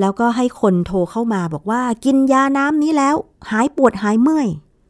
[0.00, 3.16] แล้วก็ให้คนโทรเข้ามาบอกว่ากินยาน้ำนี้แล้ว
[3.50, 4.48] หายปวดหายเมื่อย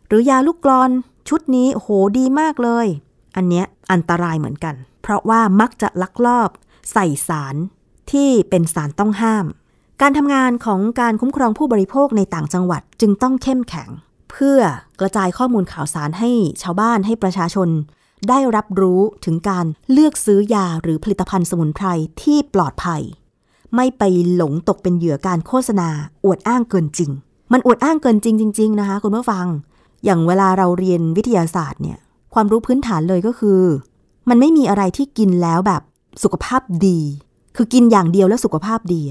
[0.08, 0.90] หรือยาลูกกลอน
[1.28, 2.87] ชุดนี้โหดีมากเลย
[3.37, 6.50] อันเนี้ยอันตรายเหมือนกัน เพราะว่ามักจะลักลอบ
[6.92, 7.56] ใส่สาร
[8.12, 9.47] ที่เป็นสารต้องห้าม
[10.03, 13.88] การทำงานของการคุ้มครองผู้บริโภคในต่างจังหวัดจึงต้องเข้มแข็ง
[14.31, 14.61] เพื่อ
[15.01, 16.31] กระจายข้อมูลข่าวสารให้
[16.62, 17.68] ชาวบ้านให้ประชาชน
[18.29, 21.87] ได้รับรู้ถึงการเลือกซื้อยาหรือผลิตภัณฑ์สมุนไพร
[22.23, 23.03] ที่ปลอดภัย
[23.75, 24.03] ไม่ไป
[24.35, 25.88] หลงตกเป็นเหยื่อการโฆษณา
[26.25, 27.11] อวดอ้างเกินจริง
[27.53, 29.47] มันอวดอ้างเกินจริงจริง ๆ นะคะคุณผู้ฟัง
[30.05, 31.99] อย่างเวลาเราเรียนวิทยาศาสตร์เนี่ย
[32.35, 33.61] ความรู้พื้นฐานเลยก็คือ
[34.29, 35.83] มันไม่มีอะไรที่กินแล้วแบบ
[36.23, 37.01] สุขภาพดี
[37.61, 39.03] คือกินอย่างเดียวแล้วสุขภาพดี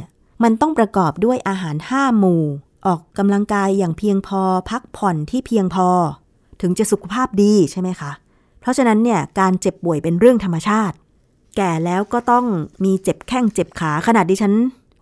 [0.43, 2.43] มันต้องประกอบด้วยอาหารห้าหมู่
[2.85, 5.89] ออกกำลังกายอย่างเพียงพอ พักผ่อนที่เพียงพอ
[6.61, 8.11] ถึงจะสุขภาพดีใช่ไหมคะ
[8.59, 10.95] เพราะฉะนั้นเนี่ยการเจ็บป่วยเป็นเรื่องธรรมชาติ
[11.57, 12.45] แก่แล้วก็ต้อง
[12.83, 14.53] มีเจ็บแข้งเจ็บขาขนาดดิฉัน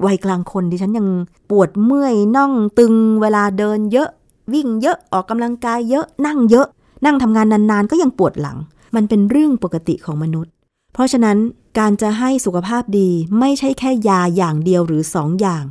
[0.06, 1.08] วัยกลางคนดิฉันยัง
[1.50, 4.10] ปวดเมื่อยน่องตึง เวลาเดินเยอะ
[4.54, 6.68] วิ่งเยอะออกกำลังกายเยอะนั่งเยอะ
[7.06, 8.58] นั่งทำงานนานๆ ก็ยังปวดหลัง
[8.96, 10.52] มันเป็นเรื่องปกติของมนุษย์
[10.94, 11.38] เพราะฉะนั้น
[11.78, 13.10] การจะให้สุขภาพดี
[13.40, 15.64] ไม่ใช่แค่ยาอย่างเดียวหรือสองอย่าง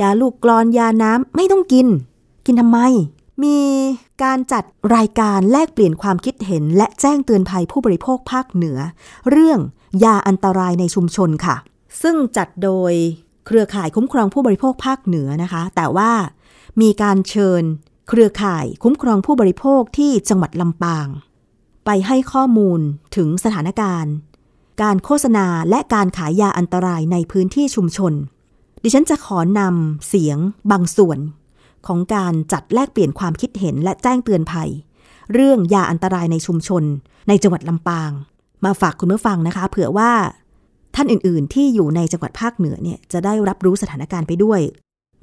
[0.00, 1.86] ยาลูกกรอนยาน้ำไม่ต้องกิน
[2.46, 2.78] กินทำไม
[3.42, 3.58] มี
[4.22, 4.64] การจัด
[4.96, 8.78] รายการแลกเปลี่ยนความคิดเห็น และแจ้งเตือนภัยผู้บริโภคภาคเหนือ
[9.30, 9.58] เรื่อง
[10.04, 11.56] ยาอันตรายในชุมชนค่ะ
[12.02, 12.92] ซึ่งจัดโดย
[13.46, 16.12] เครือข่ายคุ้มครองผู้บริโภคภาคเหนือนะคะ แต่ว่า
[16.80, 17.62] มีการเชิญ
[18.08, 21.06] เครือข่ายคุ้มครองผู้บริโภคที่จังหวัดลำปาง
[21.86, 22.80] ไปให้ข้อมูล
[23.16, 24.14] ถึงสถานการณ์
[24.82, 28.12] การโฆษณาและการขายยาอันตรายในพื้นที่ชุมชน
[28.82, 30.38] ดิฉันจะขอนำเสียง
[30.70, 31.18] บางส่วน
[31.86, 34.70] ของการจัดแลกเปลี่ยนความคิดเห็นและแจ้งเตือนภัย
[35.32, 36.84] เรื่องยาอันตรายในชุมชน
[37.28, 38.10] ในจังหวัดลำปาง
[38.64, 40.12] มาฝากคุณผู้ฟังนะคะ เผื่อว่า
[40.94, 44.60] ท่านอื่น ๆ ที่อยู่ในจังหวัดภาคเหนือเนี่ยจะได้รับรู้สถานการณ์ไปด้วย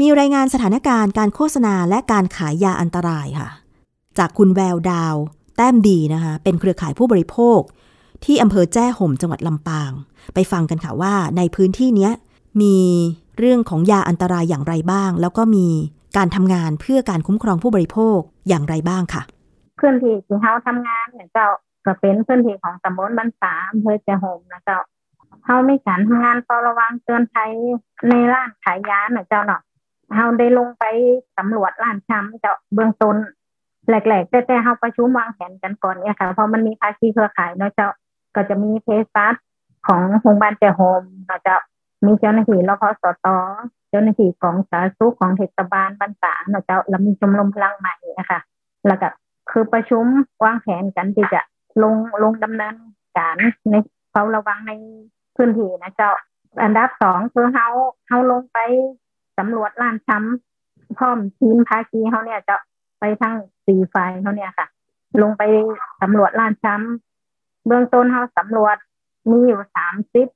[0.02, 3.50] มีรายงานสถานการณ์การโฆษณาและการขายยาอันตรายค่ะ
[4.18, 5.16] จากคุณแววดาว
[5.58, 7.60] แต้มดีนะคะ เป็นเครือข่ายผู้บริโภค
[8.25, 9.91] ที่อำเภอแจ้ห่มจังหวัดลำปาง
[10.34, 12.10] ไปฟังกันค่ะว่าในพื้นที่นี้
[12.62, 12.77] มี
[13.38, 15.67] เรื่องของยาอันตรายอย่างไรบ้าง แล้วก็มี
[16.17, 19.21] การทำงานเพื่อการคุ้มครองผู้บริโภคอย่างไรบ้างค่ะ
[19.77, 21.47] เพื้นที่ที่เขาทำงานเนี่ยเจ้า
[21.86, 24.79] ก็เป็นพื้นที่ของตำบลบ้านสาอำเภอแจ้ห่มนะเจ้า
[25.43, 27.51] เขาไม่การทำงานเฝ้าระวังเตือนภัย
[28.10, 29.62] ในร้านขายยาเนี่ยเจ้าเนาะ
[30.15, 30.84] เราได้ลงไป
[31.38, 33.15] สำรวจร้านชำเจ้าเบื้องต้น
[33.88, 37.89] แหลกๆแต่แต่เราประชุมวางแผนกันก่อนเนี่ยค่ะเพราะมันมีภาคีเครือข่ายเนาะเจ้า
[38.36, 39.36] ก็จะมีเพสัส
[39.88, 41.56] ของโรงพยาบาลแต่โฮมเราจะ
[42.06, 43.28] มีเจ้าหน้าที่รพสต
[43.89, 48.39] เจ้าหน้าที่ของสาธารณสุขของเทศบาลบ้านตาเนาจะเจ้ามีชมรมพลังใหม่นะคะ
[48.88, 49.10] แล้วก็
[49.52, 50.06] คือประชุม
[50.44, 51.41] วางแผนกันที่จะ
[51.84, 52.76] ลงลงดำเนิน
[53.17, 53.36] การ
[53.72, 53.76] ใน
[54.12, 54.72] เฝ้าระวังใน
[55.36, 56.12] พื้นที่นะเจ้า
[56.63, 57.67] อันดับสองคือเฮา
[58.08, 58.58] เฮาลงไป
[59.38, 62.56] สำรวจล้านช้ำพร้อมทีมภาคีเขาเนี่ยจะ
[63.00, 63.36] ไปทั้ง
[63.67, 64.67] สี่ฝ่ายเขาเนี่ยค่ะ
[65.22, 65.44] ลงไป
[66.02, 67.11] สำรวจล้านช้ำ
[67.65, 68.78] เบื้องต้นเขาสำรวจ
[69.30, 70.28] มีอยู่สามสิบ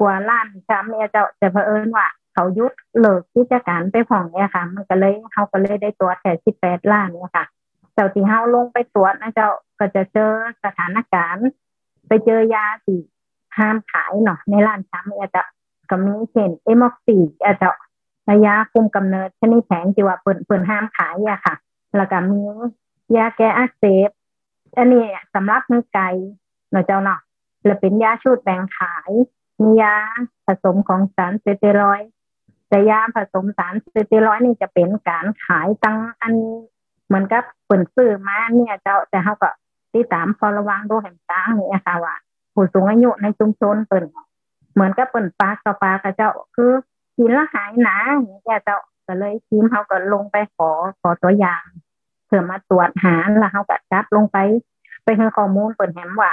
[0.00, 7.46] กว่าล้านช้ำเนี่ยจะจะเผอิญว่า เขายุดเลิกกิจการไปผ่องเนี่ยค่ะ มันก็เลยเขาก็เลยได้ตรวจแค่สิบแปดล้านเนี่ยค่ะ
[7.94, 10.32] เจ้าที่เขาลงไปตรวจนะเจ้าก็จะเจอ
[10.64, 11.48] สถานการณ์
[12.08, 13.00] ไปเจอยาที่
[13.58, 15.42] ห้ามขายเนาะในร้านช้ำเนี่ยจะ
[15.90, 17.68] ก็มีเช่นเอมอกซีอาจจะ
[18.30, 21.54] ระยะคุมกำเนิดชนิดแผงที่ว่าเปิดเปิดห้ามขายอะค่ะ
[21.96, 22.40] แล้วก็มี
[23.16, 24.10] ยาแก้อักเสบ
[24.76, 26.08] อันนี้สำหรับมือไก่
[26.70, 27.20] เนาะเจ้าเนาะ
[27.64, 29.10] แล้วเป็นยาชูดแบ่งขาย
[29.62, 29.94] มียา
[30.46, 32.00] ผสมของสารสเตียรอย
[32.68, 36.34] แต่ยาผสมสารสเตียรอยนี่จะเป็นการขายตั้งอัน
[37.06, 39.50] เหมือนกับเปิดซื้อมาเนี่ยเจ้าแต่เขาก็
[39.94, 42.16] ติดตามพอระวังดูแห่งตางนี่ค่ะว่า
[42.54, 44.04] ผู้สูงอายุในชุมชนเปิด
[44.72, 46.72] เหมือนกับเปิดปลากับปลากระเจ้าคือ
[47.16, 51.64] กินแล้วหายหนาอย่างเงี้ยเจ้าก็เลยทีมเขาก็ลงไปขอขอตัวอย่าง
[52.26, 54.36] เพื่อมาตรวจหาแล้วเขาก็จับลงไป
[55.04, 56.32] ไปให้ข้อมูลเปิดแหมว่า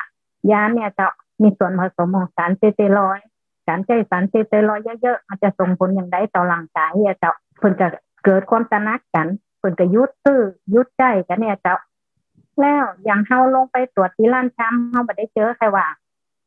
[0.52, 1.06] ยาเนี่ยจะ
[1.42, 3.20] มีส่วนผสมของสารเซเตรอย
[3.68, 7.88] การใช้สารเซเตรอยเยอะๆมันจะส่งผลอย่างไรต่อร่างกายเนี่ยจ้าเพิ่นจะ
[8.26, 9.28] เกิดความตระหนักกัน
[9.60, 10.42] เพิ่นก็ยุดตื้อ
[10.74, 11.76] ยุดใจกันเนี่ยจ้า
[12.62, 15.88] แล้วอย่างเขาลงไปตรวจที่ร้านช้ำเขาไม่ได้เจอใครว่า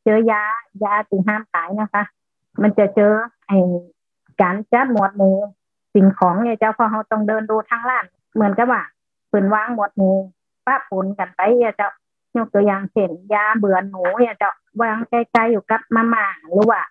[0.03, 0.41] เจอยา
[0.83, 2.03] ยาตีห้ามขายนะคะ
[2.61, 3.13] มันจะเจอ
[3.47, 3.57] ไอ้
[4.41, 5.35] การจัดหมวดหมู่
[5.93, 8.83] สิ่งของเนี่ยเจ้าพอเขาต้องเดินดูทางร้าน เหมือนกับว่า
[9.29, 10.15] เปิ่นวางหมวดหมู่
[10.65, 11.89] ป้าปนกันไปเนี่ยเจ้า
[12.37, 16.81] ยกตัวอย่างเช่นยาเบื่อหนูเนี่ยจ้าวางใกล้ๆอยู่กับมาม่าหรือว่า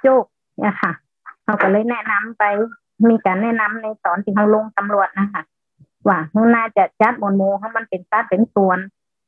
[0.00, 0.24] โจก
[0.58, 0.92] เนี่ยค่ะ
[1.44, 2.44] เขาก็เลยแนะนำไป
[3.08, 5.42] มีการแนะนำในตอนที่เขาลงตำรวจนะคะ
[6.08, 6.18] ว่า
[6.54, 8.78] น่าจะจัดหมวดหมู่เขามันเป็นตัดเป็นส่วน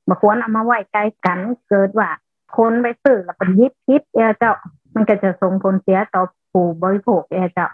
[0.08, 2.08] มาควรเอามาไว้ใกล้กันเกิดว่า
[2.56, 4.52] คนไปซื้อแล้วเป็นยิบพิษเนี่ยเจ้า
[4.94, 7.68] มันก็จะส่งผลเสียต่อผู้บริโภคเอเจ้า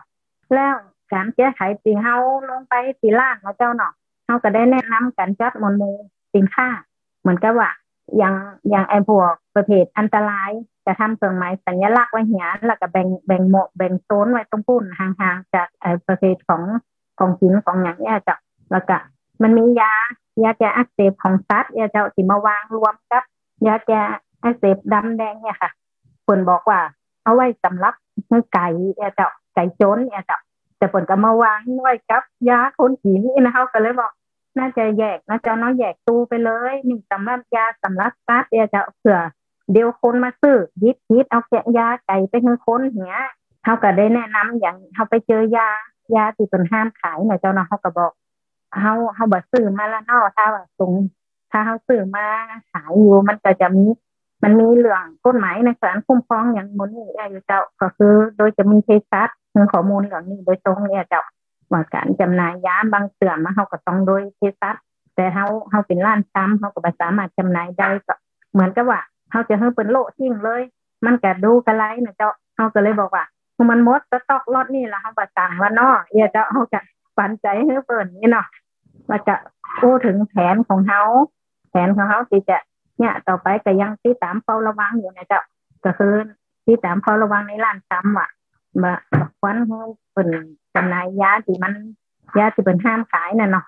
[0.54, 0.74] แล้ว
[1.12, 2.16] การแก้ไขตีเฮา
[2.50, 3.92] ลงไปตีล่างเนาเจ้าเนาะ
[4.24, 5.90] เฮาก็ได้แนะนำการจัดมวลมู
[6.34, 6.68] สินค้า
[7.20, 7.70] เหมือนกับว่า
[8.18, 8.34] อย่าง
[8.70, 10.50] อย่างไอ้พวกประเภทอันตราย
[10.86, 16.62] จะทำเครื่องหมายสัญลักษณ์ไว้เหียนแล้วก็แบ่งแบ่งโมแบ่งโซนไว้ตรงปุ้นห่างๆจากไอ้ประเภทของ
[17.18, 18.36] ของสินของอย่างเนี้ยจ้ะ
[18.72, 18.96] แล้วก็
[19.42, 19.92] มันมียา
[20.42, 23.22] ยาแก้อักเสบของสัตว์เนี่ยเจ้าที่มาวางรวมกับ
[23.66, 24.00] ยาแก้
[24.42, 25.70] อักเสบดำแดงเนี่ยค่ะ
[26.24, 26.80] เพิ่นบอกว่า
[27.24, 27.94] เอาไว้สำหรับ
[28.30, 28.66] มือไก่
[28.96, 30.38] เอเจ้าไก่โจนเอเจ้า
[30.78, 34.10] แต่ผลก็มาวางไว้กับยาคนผีนี่นะเขาก็เลยบอก
[34.58, 39.18] น่าจะแยกนะเจ้าน้อยแยกตู้ไปเลยนี่สำหรับยาสำหรับซัดเอเจ้าเผื่อ
[39.72, 43.16] เดี๋ยวคนมาซื้อยิบยิบเอาแกะยาไก่ไปให้คนเหี้ย
[43.62, 45.68] เขาก็ได้แนะนำอย่างเขาไปเจอยา
[46.14, 48.12] ยาที่เป็นห้ามขายนะเจ้าเนาะเขาก็บอก
[48.80, 50.92] เขาเขาบอกซื้อมาแล้วนาถ้าว่าตรง
[51.50, 52.26] ถ้าเขาซื้อมา
[52.72, 53.84] ขายอยู่มันก็จะมี
[54.42, 59.28] มันมีเรื่องกฎหมายในการคุ้มครองอย่างมนี้อยู่เจ้าก็คือโดยจะมีเทสัต
[59.72, 61.22] ข้อมูลเหล่านี้โดยตรงเนี่ยเจ้า
[61.72, 64.76] ว่าการจำหน่ายยาบางเสื่อมมาเขาก็ต้องโดยเทสัต
[65.14, 68.14] แต่เขาเขาเป็นร้านซ้ำเขาก็ไม่สามารถจำหน่ายได้ก็
[68.52, 69.00] เหมือนกับว่า
[69.30, 70.62] เขาจะให้เป็นโลทิ้งเลย
[71.04, 73.24] มันก็ดูกระไรนะเจ้าเขาก็เลยบอกว่า
[73.70, 76.80] มันมดสต็อกรถนี่แหละเขาประสั่งว่านาะเอียเจ้าเขาจะ
[77.16, 78.46] ปันใจให้เปิดนี่เนาะ
[79.08, 79.34] ว่าจะ
[79.80, 81.02] พูดถึงแผนของเขา
[81.70, 82.56] แผนของเขาที่จะ
[82.98, 85.42] เนี่ยต่อไปก็ยังที่ตามเฝ้าระวังอยู่นะเจ้า
[85.84, 86.14] ก็คือ
[86.64, 88.28] ที่ตามเฝ้าระวังในร้านซ้ำว่ะ
[88.82, 88.92] มา
[89.40, 89.80] ควันเขา
[90.12, 90.28] เป็น
[90.76, 91.72] จำหน่ายยาที่มัน
[92.38, 93.66] ยาที่เป็นห้ามขายน่ะเนาะ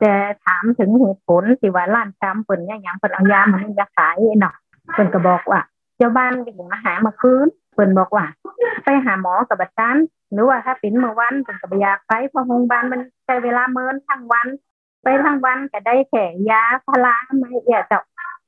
[0.00, 0.12] แต่
[0.44, 4.54] ถามถึงเหตุผลที่ว่าร้านซ้ำเป็นเนี่ยยังเป็นเอายามันจะขายเนาะ
[4.94, 5.60] เป็นก็บอกว่า
[5.96, 8.26] เจ้าบ้านไปมาหามาคืนเพิ่นบอกว่า
[8.84, 9.96] ไปหาหมอกับบัตราน
[10.32, 14.46] หรือว่าถ้าเป็นเมื่อวันเพิ่นก็ไปอยาไปพราะโรงพยาบาลมันใช้เวลาเมินทั้งวัน
[15.02, 18.02] ไปทั้งวันก็ได้แค่ยาพาราไม่เอียเจ้า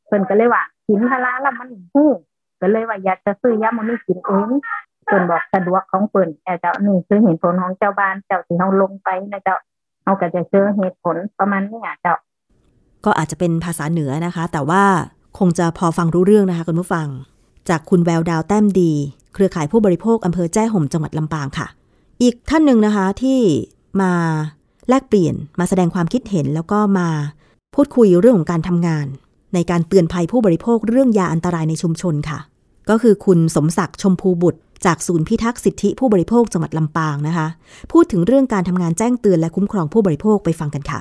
[0.06, 2.10] เพิ่นก็เลยว่ากินพาราแล้วมันหู้
[2.60, 4.50] ก็เลยว่าอยากจะซื้อยามันไม่กินเอง
[5.04, 9.56] เพิ่นบอกสะดวกของเพิ่นแต่เจ้านี่คือเหตุผลของเจ้าบ้านเจ้าที่เฮาลงไปนะเจ้า
[10.04, 12.14] เฮาก็จะเจอเหตุผลประมาณนี้เจ้า
[13.04, 14.82] ก็อาจจะเป็นภาษาเหนือนะคะ แต่ว่า
[15.38, 17.08] คงจะพอฟังรู้เรื่องนะคะคุณผู้ฟัง
[17.68, 18.92] จากคุณแววดาวแต้มดี
[19.34, 21.66] เครือข่ายผู้บริโภคอำเภอแจ้ห่มจังหวัดลำปางค่ะ
[22.22, 23.38] อีกท่านหนึ่งนะคะที่
[24.00, 24.12] มา
[24.88, 27.08] แลกเปลี่ยนมาแสดงความคิดเห็นแล้วก็มา
[27.74, 29.06] พูดคุยเรื่องของการทำงาน
[29.54, 32.38] ในการเตือนภัยผู้บริโภคเรื่องยาอันตรายในชุมชนค่ะ
[32.90, 37.48] ก็คือคุณสมศักดิ์ชมพูบุตร จากศูนย์พิทักษ์สิทธิผู้บริโภคจังหวัดลำปางนะคะ
[37.92, 41.00] พูดถึงเรื่องการทำงานแจ้งเตือนและคุ้มครองผู้บริโภคไปฟังกันค่ะ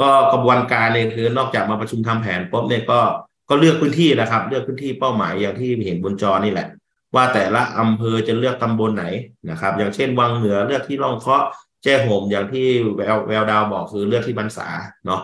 [0.00, 3.00] ก็กระบวนการเนี่ยคือนอกจากมาประชุมทำแผนปุ๊บเนี่ยก็
[3.48, 6.68] ก็เลือกพื้นที่นะครับ เลือกพื้นที่เป้าหมายอย่างที่เห็นบนจอนี่แหละ
[7.14, 9.04] ว่าแต่ละอำเภอจะเลือกตำบลไหน
[9.50, 11.44] นะครับ อย่างเช่นวังเหนือเลือกที่ร่องเคาะ
[11.82, 14.68] แจ้ห่มอย่างที่แววแววดาวบอกคือเลือกที่บรรษา
[15.06, 15.20] เนาะ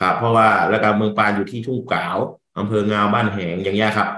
[0.00, 2.18] ครับเพราะว่าแล้วก็เมืองปานอยู่ที่ทุ่งกาว
[2.58, 4.08] อำเภองาวบ้านแหงอย่างเงี้ยครับ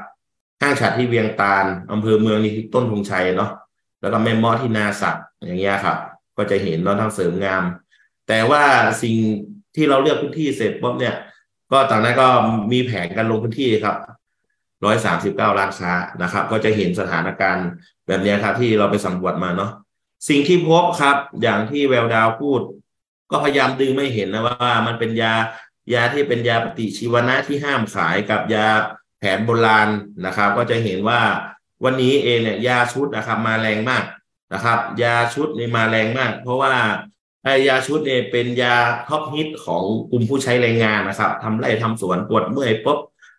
[0.61, 3.51] ห้างฉัดที่เวียงตาลอำเภอเมืองนี่ที่ต้นธงชัยเนาะ
[4.01, 5.97] แล้วก็แม่มอที่นาสักอย่างเงี้ยครับ
[6.37, 7.62] ก็จะเห็นเนาะทั้งเสริมงาม
[8.29, 8.62] แต่ว่า
[9.03, 9.16] สิ่ง
[9.75, 11.14] ที่เราเลือกพื้นที่เสร็จปุ๊บเนี่ย
[11.73, 12.29] ก็ต่างนั้นก็
[12.73, 13.97] มีแผนการลงพื้นที่ครับ
[14.85, 15.92] ร้อยสามสิบเก้าล้านค้า
[16.23, 17.69] นะครับ ก็จะเห็นสถานการณ์
[18.07, 19.71] แบบนี้ครับ ที่เราไปสำรวจมาเนาะ
[20.29, 22.61] สิ่งที่พบครับ อย่างที่แววดาวพูด
[23.31, 25.35] ก็พยายามดึงไม่เห็นนะว่า มันเป็นยา
[25.95, 28.66] ยาที่เป็นยาปฏิชีวนะที่ห้ามขายกับยา
[29.18, 29.88] แผนโบราณ
[30.26, 31.20] นะครับ ก็จะเห็นว่า
[31.85, 34.05] วันนี้เองเนี่ยยาชุดนะครับมาแรงมาก
[34.52, 36.72] นะครับ ยาชุดนี่มาแรงมาก เพราะว่า
[37.42, 38.74] ไอยาชุดเนี่ยเป็นยา
[39.09, 42.98] ท็อปฮิตของกลุ่มผู้ใช้แรงงานนะครับทำไร่ทำสวนปวดเมื่อยปุ๊บ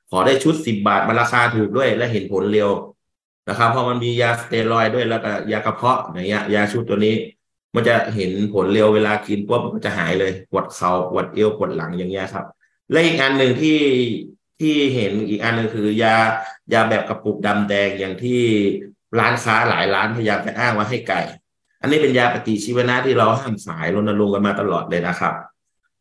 [0.09, 2.69] ขอได้ชุดสิบบาทมาราคาถูกด้วยและเห็นผลเร็ว
[3.49, 7.15] นะครับเพราะมันมียาสเตียรอยด้วยแล้วก็ยากระเพาะอย่างเงี้ยยาชุดตัวนี้
[7.75, 12.45] มันจะเห็นผลเร็วเวลากินปุ๊บมันจะหายเลยปวดเขา่าปวดเอวปวดหลังอย่างเงี้ยครับ
[12.91, 13.77] และอีกอันหนึ่งที่
[14.59, 16.15] ที่เห็นอีกอันหนึ่งคือยา
[16.73, 18.41] ยาแบบกระปุกดำแดงอย่างที่
[19.19, 21.21] ร้านค้าหลายร้านพยายามจะอ้างว่าให้ไก่
[21.81, 25.33] อันนี้เป็นยาปฏิชีวนะที่เราห้ามขายรณรงค์กันมาตลอดเลยนะครับ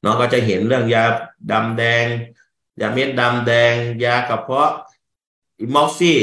[0.02, 1.04] เนาะก็จะเห็นเรื่องยา
[1.52, 2.04] ดำแดง
[2.80, 4.70] ยาเม็ดดำแดง ยากระเพาะ
[5.60, 6.18] อิมอลซี่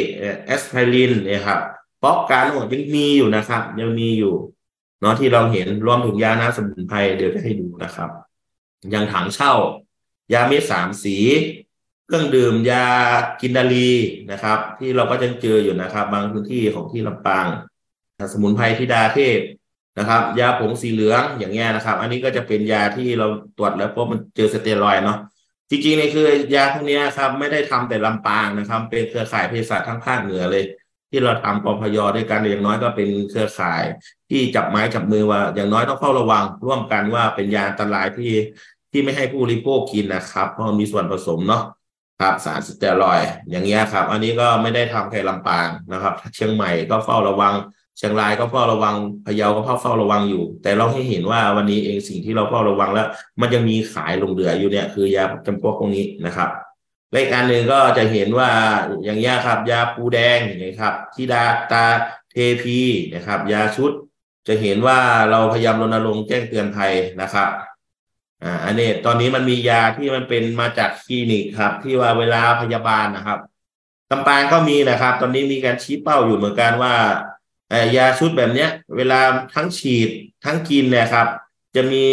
[0.46, 1.60] แอสไพรินเนี่ยครับ
[2.04, 4.34] ป๊อกการยังมีอยู่นะครับ ยังมีอยู่
[5.02, 8.10] เนาะที่เราเห็นรวมถึงยาน้ำสมุนไพรเดี๋ยวจะให้ดูนะครับ
[8.92, 9.54] อย่างถังเช่า
[10.34, 11.16] ยาเม็ดสามสี
[12.06, 12.86] เครื่องดื่มยา
[13.42, 13.92] กินดาลี
[14.32, 17.46] นะครับ ที่เราก็จะเจออยู่นะครับ บางพื้นที่ของที่ลำปาง
[18.34, 19.40] สมุนไพรทิดาเทพ
[20.00, 25.18] นะครับ ยาผงสีเหลืองอย่างเงี้ยนะครับ อันนี้ก็จะเป็นยาที่เราตรวจแล้วพบมันเจอสเตียรอยเนาะ
[25.70, 30.64] จริงๆในคือยาพวกนี้ครับ ไม่ได้ทำแต่ลำปางนะครับ เป็นเครือข่ายเภสัชทั้งภาคเหนือเลย
[31.10, 33.84] ที่เราทำปพยด้วยกันอย่างน้อยก็เป็นเครือข่าย
[34.30, 38.34] ที่จับไม้จับมือว่า อย่างน้อยต้องเฝ้าระวัง ร่วมกันว่าเป็นยาอันตรายที่
[38.92, 41.64] ที่ไม่ให้ผู้บริโภคกินนะครับ เพราะมีส่วนผสมเนาะ
[42.20, 47.54] ครับสารสเตียรอยอย่างเงี้ยครับ อันนี้ก็ไม่ได้ทำแค่ลำปางนะครับ เชียงใหม่ก็เฝ้าระวัง
[47.98, 48.96] เชียงรายก็เฝ้าระวัง
[49.26, 53.08] พะเยาก็เฝ้าระวังอยู่ แต่เราให้เห็นว่าวันนี้เองสิ่งที่เราเฝ้าระวังแล้ว
[53.42, 56.50] มันยังมีขายลงเหลืออยู่เนี่ยคือยาจำพวกพวกนี้นะครับ
[57.12, 58.50] และอีกอันหนึ่งก็จะเห็นว่า
[59.04, 61.86] อย่างเงี้ยครับ ยาปูแดงอย่างเงี้ยครับที่ดาตา
[62.32, 62.80] เทพี
[63.14, 63.92] นะครับ ยาชุด
[64.48, 65.00] จะเห็นว่า
[65.32, 67.50] เราพยายามรณรงค์แจ้งเตือนภัยนะครับ
[68.44, 73.40] อ่าอันนี้ตอนนี้มันมียาที่มันเป็นมาจากคลินิกครับ ที่ว่าเวลาพยาบาลนะครับ
[74.12, 76.94] ลำปางก็มีนะครับ ตอนนี้มีการชี้เป้าอยู่เหมือนกันว่า
[77.96, 79.20] ยาชุดแบบเนี้ย เวลา
[79.56, 80.10] ทั้งฉีด
[80.46, 81.28] ทั้งกินเนี่ยครับ
[81.76, 82.06] จะมี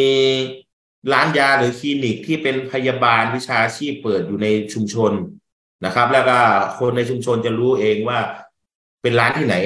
[1.12, 5.12] ร้านยาหรือคลินิกที่เป็นพยาบาลวิชาชีพเปิดอยู่ในชุมชน
[5.84, 6.38] นะครับ แล้วก็
[6.78, 8.18] คนในชุมชนจะรู้เองว่า
[9.02, 9.56] เป็นร้านที่ไหน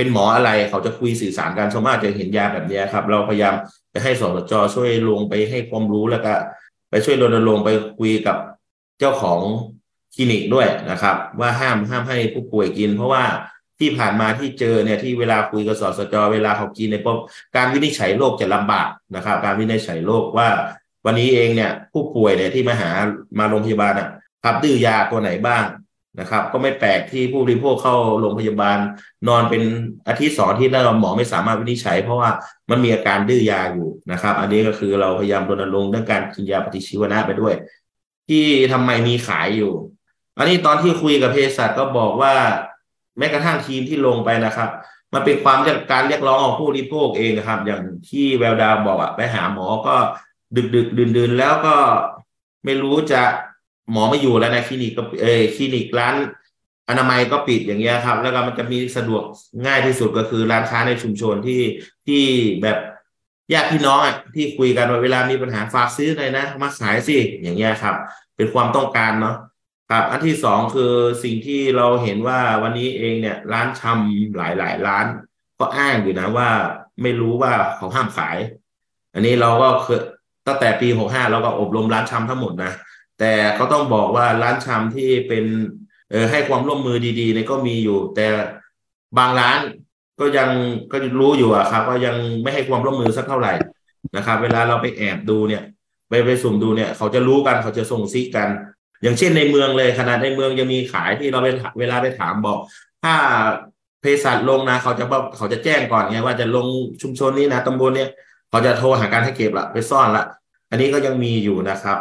[0.00, 3.54] เป็นหมออะไรเขาจะคุยสื่อสารกันสมมติจะเห็นยาแบบนี้ครับ เราพยายาม
[3.94, 6.34] จะให้สสจช่วยลงไปให้ความรู้แล้วก็
[6.90, 8.36] ไปช่วยรณรงค์ไปคุยกับ
[9.00, 9.40] เจ้าของ
[10.14, 13.24] คลินิกด้วยนะครับ ว่าห้ามห้ามให้ผู้ป่วยกิน เพราะว่า
[13.78, 17.18] ที่ผ่านมาที่เจอเนี่ยที่เวลาคุยกับสสจเวลาเขากินในปุ๊บ
[17.56, 20.48] การวินิจฉัยโรคจะลำบากนะครับ การวินิจฉัยโรคว่า
[21.06, 22.90] วันนี้เองเนี่ยผู้ป่วยเนี่ยที่มาหา
[23.38, 24.08] มาโรงพยาบาลอะ
[24.44, 25.64] ครับดื้อยาตัวไหนบ้าง
[26.18, 28.78] นะครับ ก็ไม่แปลกที่ผู้บริโภคเข้าโรงพยาบาล
[29.28, 29.62] นอนเป็น
[30.08, 32.30] อาทิตย์สองที่แล้วหมอไม่สามารถวินิจฉัย เพราะว่า
[32.70, 37.54] มันมีอาการดื้อยาอยู่นะครับ อันนี้ก็คือเราพยายามรณรงค์เรื่องการกินยาปฏิชีวนะไปด้วย
[38.28, 39.72] ที่ทำไมมีขายอยู่
[40.38, 42.34] อันนี้ตอนที่คุยกับเภสัชก็บอกว่า
[43.18, 44.70] แม้กระทั่งทีมที่ลงไปนะครับ
[45.14, 45.58] มันเป็นความ
[45.92, 49.96] การเรียกร้องของผู้บริโภคเองนะครับ อย่างที่แววดาวบอกอะไปหาหมอก็
[50.56, 51.76] ดึกดึกดื่นดื่นแล้วก็
[52.64, 53.22] ไม่รู้จะ
[53.92, 56.14] หมอไม่อยู่แล้วนะคลินิกก็เออคลินิกร้าน
[56.88, 59.22] อนามัยก็ปิดอย่างเงี้ยครับ แล้วก็มันจะมีสะดวก
[59.66, 61.62] ง่ายที่สุดก็คือร้านค้าในชุมชนที่
[62.06, 62.22] ที่
[62.62, 62.78] แบบ
[63.52, 67.94] ญาติพี่น้องอะที่คุยกันว่าเวลามีปัญหาฝากซื้อเลยนะ มาขายสิอย่างเงี้ยครับ
[68.36, 69.36] เป็นความต้องการเนาะ
[69.90, 70.92] ครับอันที่สองคือ
[71.24, 75.06] สิ่งที่เราเห็นว่าวันนี้เองเนี่ย ร้านชำหลายหลายร้าน
[75.58, 76.48] ก็อ้างอยู่นะว่า
[77.02, 78.38] ไม่รู้ว่าเขาห้ามขาย
[79.14, 80.00] อันนี้เราก็เคย
[80.46, 82.72] ตั้งแต่ปีหกห้าเราก็อบรมร้านชำทั้งหมดนะ
[83.20, 85.44] แต่เขาต้องบอกว่าร้านชำที่เป็น
[86.10, 88.26] เออให้ความร่วมมือดีๆเนี่ยก็มีอยู่ แต่
[89.18, 89.58] บางร้าน
[90.20, 90.48] ก็ยัง
[90.92, 93.52] ก็รู้อยู่อะครับก็ยังไม่ให้ความร่วมมือสักเท่าไหร่
[94.16, 95.62] นะครับ เวลาเราไปแอบดูเนี่ย
[96.08, 98.48] ไปไปสุ่มดูเนี่ย เขาจะรู้กันเขาจะส่งซิกกัน
[99.02, 102.58] อย่างเช่นในเมืองเลยขนาดในเมืองยังมีขายที่เราไปเวลาไปถามบอก
[103.02, 103.14] ถ้า
[104.00, 106.66] เภสัชลงนะ เขาจะบอกเขาจะแจ้งก่อนไงว่าจะลง
[107.02, 108.10] ชุมชนนี้นะตำบลเนี้ย
[108.50, 110.24] เขาจะโทรหาการให้เก็บละไปซ่อนละ
[110.70, 111.98] อันนี้ก็ยังมีอยู่นะครับ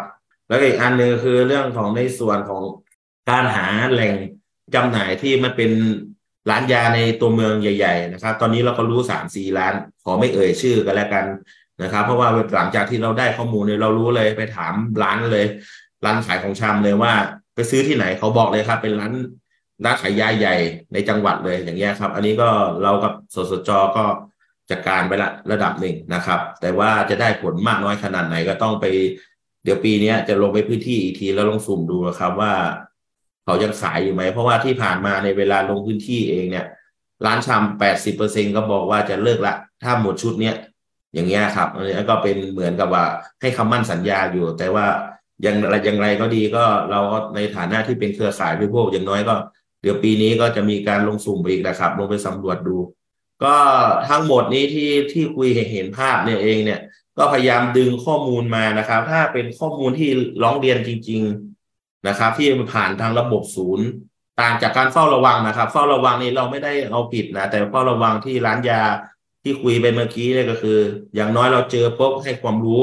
[0.49, 2.63] แล้วอีกอันหนึ่งคือเรื่องของในส่วนของ
[3.29, 4.13] การหาแหล่ง
[4.75, 5.71] จำหน่ายที่มันเป็น
[6.49, 11.25] ร้านยาในตัวเมืองใหญ่ ๆ นะครับ ตอนนี้เราก็รู้สามสี่ร้าน ขอไม่เอ่ยชื่อกันแล้วกัน
[11.83, 15.45] นะครับ เพราะว่าหลังจากที่เราได้ข้อมูลเนี่ยเรารู้เลยไปถามร้านเลย
[16.05, 17.13] ร้านขายของชำเลยว่า
[17.55, 19.13] ไปซื้อที่ไหนเขาบอกเลยครับ เป็นร้าน
[19.85, 20.55] ร้านขายยาใหญ่
[20.93, 22.49] ในจังหวัดเลยอย่างเงี้ยครับ อันนี้ก็
[22.83, 24.03] เรากับสสจก็
[24.71, 28.85] จัดการไปละระดับหนึ่งนะครับ แต่ว่าจะได้ผลมากน้อยขนาดไหนก็ต้องไป
[29.63, 32.53] เดี๋ยวปีนี้จะลงไปพื้นที่อีกทีแล้วลองสุ่มดูนะครับว่า
[33.43, 36.65] เขายังขายอยู่ไหม เพราะว่าที่ผ่านมาในเวลาลงพื้นที่เองเนี่ย
[37.25, 40.55] ร้านชำแปดสิบเปอร์เซ็นก็บอกว่าจะเลิกละ ถ้าหมดชุดเนี้ย
[41.13, 43.05] อย่างเงี้ยครับอันนี้ก็เป็นเหมือนกับว่า
[43.41, 44.85] ให้คำมั่นสัญญาอยู่ แต่ว่า
[45.43, 49.35] อย่างไรอย่างไรก็ดีก็เราก็ในฐานะที่เป็นเครือข่ายผู้พวกอย่างน้อยก็
[49.81, 52.77] เดี๋ยวปีนี้ก็จะมีการลงสุ่มอีกนะครับ ลงไปสำรวจดู
[53.43, 53.55] ก็
[54.09, 56.79] ทั้งหมดนี้ที่ที่คุยเห็นภาพเนี่ยเองเนี่ย
[57.19, 60.09] ก็พยายามดึงข้อมูลมานะครับ ถ้าเป็นข้อมูลที่
[60.43, 61.21] ร้องเรียนจริง
[61.65, 63.87] ๆนะครับ ที่มันผ่านทางระบบศูนย์
[64.41, 68.81] ต่างจากการเฝ้าระวังนะครับ เฝ้าระวังนี่เราไม่ได้เอาผิดนะแต่เฝ้าระวังที่ร้านยา
[69.43, 70.77] ที่คุยไปเมื่อกี้เนี่ยก็คือ
[71.15, 72.81] อย่างน้อยเราเจอปุ๊บให้ความรู้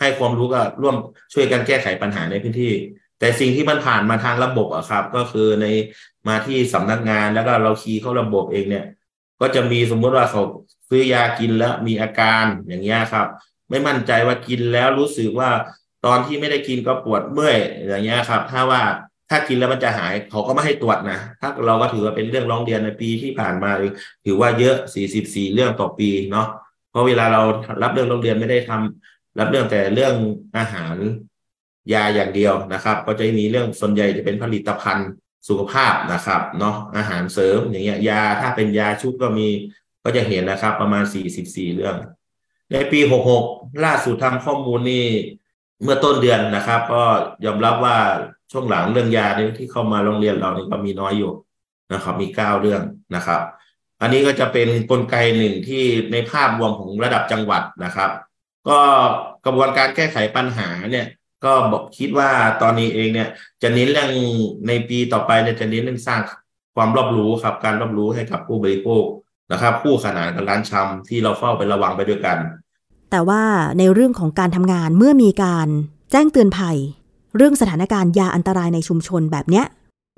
[0.00, 0.96] ให้ความรู้ก็ร่วม
[1.32, 2.72] ช่วยกันแก้ไขปัญหาในพื้นที่
[3.18, 5.66] แต่สิ่งที่มันผ่านมาทางระบบอะครับ ก็คือใน
[6.28, 8.86] มาที่สำนักงานแล้วก็เราคีย์เข้าระบบเองเนี่ย
[9.40, 10.42] ก็จะมีสมมุติว่าเขา
[10.88, 13.26] ซื้อยากินแล้วมีอาการอย่างเงี้ยครับ
[13.70, 15.50] ไม่มั่นใจว่ากินแล้วรู้สึกว่า
[16.06, 18.82] ตอนที่ไม่ได้กินก็ปวดเมื่อยอย่างเงี้ยครับ ถ้าว่า
[19.30, 23.70] ถ้ากินแล้วมันจะหายเขาก็ไม่ให้ตรวจนะ ถ้าเราก็ถือว่าเป็นเรื่องร้องเรียนในปีที่ผ่านมา
[24.24, 24.76] ถือว่าเยอะ
[25.14, 26.48] 44 เรื่องต่อปีเนาะ
[26.90, 27.42] เพราะเวลาเรา
[27.82, 30.14] รับเรื่องร้องเรียนไม่ได้ทำรับเรื่องแต่เรื่อง
[30.58, 30.96] อาหาร
[31.92, 35.08] ยาอย่างเดียวนะครับ ก็จะมีเรื่องส่วนใหญ่จะเป็นผลิตภัณฑ์
[35.48, 39.48] สุขภาพนะครับเนาะอาหารเสริมอย่างเงี้ยยาถ้าเป็นยาชุดก็มี
[40.04, 41.04] ก็จะเห็นนะครับ ประมาณ
[41.34, 41.96] 44 เรื่อง
[42.72, 43.44] ในปีหกหก
[43.84, 45.04] ล่าสุดทำข้อมูลนี่
[45.82, 47.02] เมื่อต้นเดือนนะครับ ก็
[47.44, 47.96] ยอมรับว่า
[48.52, 51.32] ช่วงหลังเรื่องยานี่ที่เข้ามาโรงเรียนเรานี่ก็มีน้อยอยู่
[51.92, 52.82] นะครับ มีเก้าเรื่อง
[53.14, 53.40] นะครับ
[54.00, 58.10] อันนี้ก็จะเป็นนกลไกหนึ่งที่ในภาพรวมของระดับจังหวัดนะครับ
[58.68, 58.78] ก็
[59.44, 61.06] กระบวนการแก้ไขปัญหาเนี่ย
[61.44, 62.30] ก็บอกคิดว่า
[62.62, 63.28] ตอนนี้เองเนี่ย
[63.62, 64.10] จะเน้นเรื่อง
[64.68, 66.20] ในปีต่อไปเนี่ยจะเน้นเรื่องสร้าง
[66.74, 69.04] ความรอบรู้ครับ การรอบรู้ให้กับผู้บริโภค
[69.52, 72.38] นะครับ คู่ขนานกับร้านชำที่เราเฝ้าไประวังไปด้วยกัน
[73.10, 73.42] แต่ว่า
[73.78, 75.68] ในเรื่องของการทำงานเมื่อมีการ
[76.12, 76.76] แจ้งเตือนภัย
[77.36, 79.64] เรื่องสถานการณ์ยาอันตรายในชุมชนแบบเนี้ย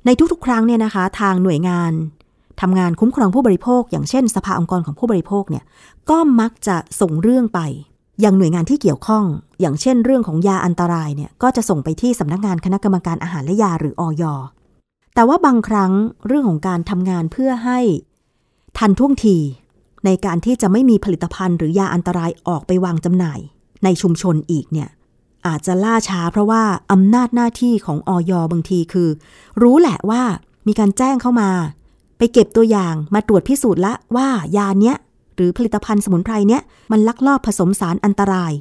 [0.06, 1.92] ในทุกๆ ครั้งเนี่ยนะคะ ทางหน่วยงาน
[2.60, 5.64] ทำงานคุ้มครองผู้บริโภค อย่างเช่น สภาองค์กรของผู้บริโภคเนี่ย
[6.10, 7.60] ก็มักจะส่งเรื่องไป
[8.24, 9.24] ยังหน่วยงานที่เกี่ยวข้อง
[9.60, 14.24] อย่างเช่น เรื่องของยาอันตรายเนี่ยก็จะส่งไปที่สำนักงานคณะกรรมการอาหารและยาหรืออย
[15.14, 15.92] แต่ว่าบางครั้ง
[16.26, 17.78] เรื่องของการทำงานเพื่อให้
[18.78, 19.36] ทันท่วงที
[20.04, 23.40] ในการที่จะไม่มีผลิตภัณฑ์หรือยาอันตรายออกไปวางจำหน่าย
[23.84, 24.88] ในชุมชนอีกเนี่ย
[25.46, 26.62] อาจจะล่าช้าเพราะว่า
[26.92, 29.08] อำนาจหน้าที่ของออยบางทีคือ
[29.62, 30.22] รู้แหละว่า
[30.66, 31.50] มีการแจ้งเข้ามา
[32.18, 34.96] ไปเก็บตัวอย่างมาตรวจพิสูจน์ละว่ายาเนี้ย
[35.36, 36.62] หรือผลิตภัณฑ์สมุนไพรเนี้ย
[36.92, 38.52] มันลักลอบผสมสารอันตราย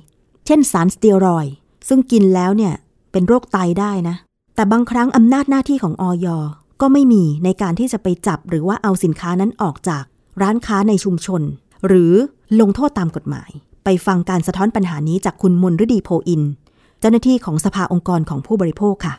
[0.46, 1.46] เช่นสารสเตียรอย
[1.88, 2.74] ซึ่งกินแล้วเนี่ย
[3.12, 4.16] เป็นโรคไตได้นะ
[4.56, 6.28] แต่บางครั้งอำนาจหน้าที่ของออย
[6.82, 10.04] ก็ไม่มีในการที่จะไปจับหรือว่าเอาสินค้านั้นออกจาก
[10.42, 11.42] ร้านค้าในชุมชน
[11.88, 12.14] หรือ
[12.62, 13.50] ลงโทษตามกฎหมาย
[13.84, 16.44] ไปฟังการสะท้อนปัญหานี้จากคุณมนฤดีโพอิน
[17.00, 19.16] เจ้าหน้าที่ของสภาองค์กรของผู้บริโภคค่ะ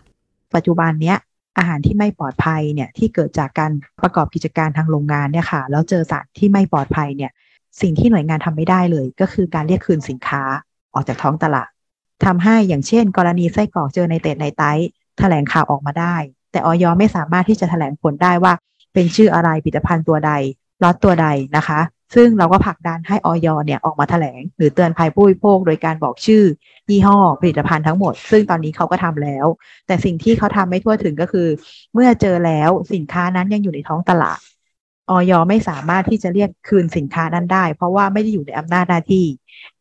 [0.55, 1.17] ปัจจุบันเนี้ย
[1.59, 7.31] อาหารที่ไม่ปลอดภัยเนี่ยที่เกิดจากการประกอบกิจการทางโรงงานเนี่ยค่ะแล้วเจอสารที่ไม่ปลอดภัยเนี่ย
[7.81, 10.43] สิ่งที่หน่วยงานทำไม่ได้เลย ก็คือการเรียกคืนสินค้า
[10.95, 11.69] ออกจากท้องตลาด
[12.25, 14.63] ทำให้อย่างเช่น กรณีไส้กรอกเจอในเตดในไต
[15.19, 16.17] แถลงข่าวออกมาได้
[16.53, 18.53] แต่ออยไม่สามารถที่จะแถลงผลได้ว่า
[18.95, 20.33] เป็นชื่ออะไรผลิตภัณฑ์ตัวใด
[20.83, 21.27] ล็อตตัวใด
[21.57, 21.81] นะคะ
[22.15, 26.43] ซึ่งเราก็ผลักดันให้ออยเนี่ยออกมาแถลง หรือเตือนภัยผู้บริโภค โดยการบอกชื่อ
[26.91, 29.47] ยี่ห้อผลิตภัณฑ์ทั้งหมด ซึ่งตอนนี้เขาก็ทำแล้ว
[29.87, 31.49] แต่สิ่งที่เขาทำไม่ทั่วถึงก็คือ
[31.95, 34.39] เมื่อเจอแล้วสินค้านั้นยังอยู่ในท้องตลาด
[35.11, 39.27] ออยไม่สามารถที่จะเรียกคืนสินค้านั้นได้ เพราะว่าไม่ได้อยู่ในอำนาจหน้าที่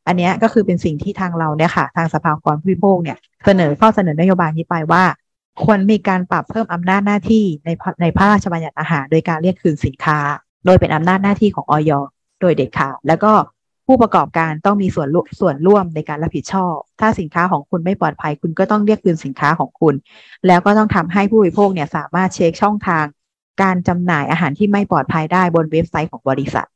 [0.08, 5.04] อันนี้ก็คือเป็นสิ่งที่ทางเราเนี่ยค่ะ ทางสภาองค์กรผู้บริโภคเนี่ยเสนอข้อเสนอนโยบายนี้ไปว่า
[5.66, 7.70] ควรมีการปรับเพิ่มอำนาจหน้าที่ใน
[8.02, 10.20] ในพระราชบัญญัติอาหาร โดยการเรียกคืนสินค้า
[10.66, 11.92] โดยเป็นอำนาจหน้าที่ของออย
[12.42, 13.32] โดยเด็ดขาดแล้วก็
[13.88, 15.08] ผู้ประกอบการต้องมีส่วน
[15.40, 19.94] ส่วนร่วมในการรับผิดชอบ ถ้าสินค้าของคุณไม่ปลอดภัย คุณก็ต้องเรียกคืนสินค้าของคุณ
[20.48, 23.06] แล้วก็ต้องทำให้ผู้บริโภคเนี่ยสามารถเช็คช่องทาง
[23.62, 26.68] การจำหน่ายอาหารที่ไม่ปลอดภัยได้บนเว็บไซต์ของบริษัท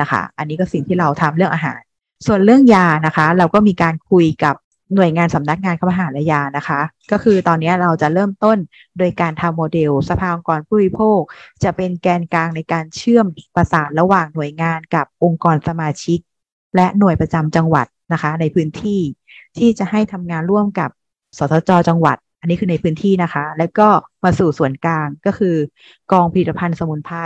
[0.00, 1.80] นะคะ อันนี้ก็สิ่งที่เราทำเรื่องอาหาร
[2.26, 4.54] ส่วนเรื่องยานะคะ เราก็มีการคุยกับ
[4.94, 6.80] หน่วยงานสำนักงานคมหาและยานะคะ
[7.10, 8.58] ก็คือตอนนี้เราจะเริ่มต้น
[8.98, 11.20] โดยการทำโมเดล สภาองค์กรผู้บริโภค
[11.62, 13.26] จะเป็นแกนกลางในการเชื่อม
[13.56, 16.18] ประสานระหว่างหน่วยงานกับองค์กรสมาชิก
[16.76, 19.00] และหน่วยประจำจังหวัดนะคะ ในพื้นที่
[19.58, 20.90] ที่จะให้ทำงานร่วมกับ
[21.38, 23.88] สทจจังหวัด อันนี้คือในพื้นที่นะคะ แล้วก็
[24.24, 25.56] มาสู่ส่วนกลางก็คือ
[26.12, 27.16] กองผลิตภัณฑ์สมุนไพร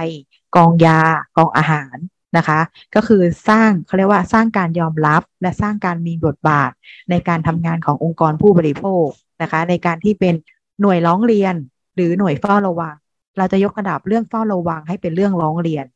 [0.57, 1.01] กองยา
[1.37, 1.97] กองอาหาร
[2.37, 2.61] นะคะ
[2.95, 6.71] ก็คือสร้างเขาเรียกว่าสร้างการยอมรับและสร้างการมีบทบาท
[7.11, 9.07] ในการทำงานขององค์กรผู้บริโภค
[9.43, 10.35] นะคะ ในการที่เป็น
[10.81, 11.55] หน่วยร้องเรียน
[11.97, 12.95] หรือหน่วยเฝ้าระวัง
[13.39, 15.87] เราจะยกระดับเรื่องเฝ้าระวังให้เป็นเรื่องร้องเรียน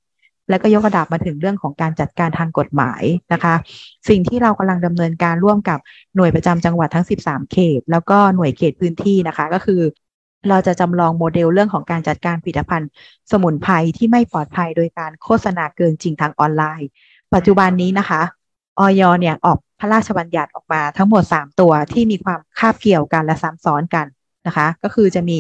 [0.48, 3.54] แล้วก็ยกระดับมาถึงเรื่องของการจัดการทางกฎหมายนะคะ
[4.08, 5.78] สิ่งที่เรากำลังดำเนินการร่วมกับ
[6.16, 9.80] หน่วยประจำจังหวัดทั้ง 13 เขต แล้วก็หน่วยเขตพื้นที่นะคะ ก็คือ
[10.48, 12.90] เราจะจำลองโมเดลเรื่องของการจัดการผลิตภัณฑ์
[13.30, 16.88] สมุนไพรที่ไม่ปลอดภัยโดยการโฆษณาเกินจริงทางออนไลน์
[17.34, 18.22] ปัจจุบันนี้นะคะ
[18.78, 24.06] ออยเนี่ยออกพระราชบัญญัติออกมาทั้งหมด 3 ตัวที่มีความคาบเกี่ยวกันและซ้ำซ้อนกัน
[24.46, 25.36] นะคะ ก็คือจะมี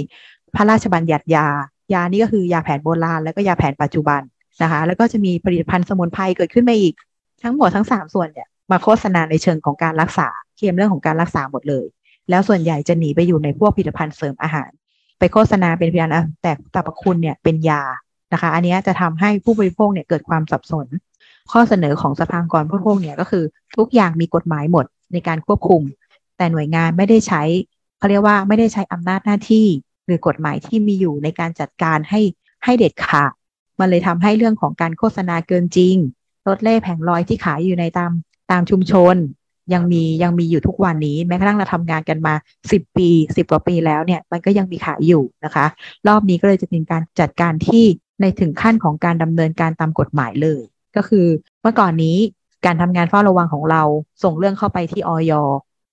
[0.54, 1.46] พระราชบัญญัติยา
[1.92, 4.20] ยานี่ก็คือยาแผนโบราณ แล้วก็ยาแผนปัจจุบัน
[4.62, 6.94] นะคะ แล้วก็จะมีผลิตภัณฑ์สมุนไพรเกิดขึ้นมาอีก
[7.42, 11.86] ทั้งหมดทั้ง 3 ส่วนเนี่ยมาโฆษณาในเชิงของการรักษาเคลมเรื่องของการรักษาหมดเลย
[12.30, 14.70] แล้วส่วนใหญ่จะหนีไปอยู่ในพวกผลิตภัณฑ์เสริมอาหาร
[15.20, 17.82] ไปโฆษณาเป็นพยานแต่สรรพคุณเนี่ยเป็นยา
[18.32, 20.86] นะคะ อันนี้จะทำให้ผู้บริโภคเนี่ยเกิดความสับสน
[21.52, 23.44] ข้อเสนอของสภากรผู้บริโภคเนี่ยก็คือ
[23.76, 25.82] ทุกอย่างมีกฎหมายหมดในการควบคุม
[26.36, 27.42] แต่หน่วยงานไม่ได้ใช้
[27.98, 29.66] เขาเรียกว่าไม่ได้ใช้อำนาจหน้าที่
[30.06, 32.20] หรือกฎหมายที่มีอยู่ในการจัดการให้
[32.64, 33.32] ให้เด็ดขาด
[33.80, 35.96] มันเลยทำให้เรื่องของการโฆษณาเกินจริง
[36.48, 38.12] ลดเล่แผงลอยที่ขายอยู่ในตาม
[38.50, 39.16] ตามชุมชน
[39.74, 42.34] ยังมียังมีอยู่ทุกวันนี้ แม้กระทั่งเราทำงานกันมา
[42.70, 45.66] 10 ปี 10 กว่าปีแล้วเนี่ยมันก็ยังมีขายอยู่นะคะ
[46.08, 47.84] รอบนี้ก็เลยจะเป็นการจัดการที่
[48.20, 50.62] ในถึงขั้นของการดำเนินการตามกฎหมายเลย
[50.96, 51.26] ก็คือ
[51.62, 52.16] เมื่อก่อนนี้
[52.66, 53.82] การทำงานเฝ้าระวังของเรา
[54.22, 55.32] ส่งเรื่องเข้าไปที่ออย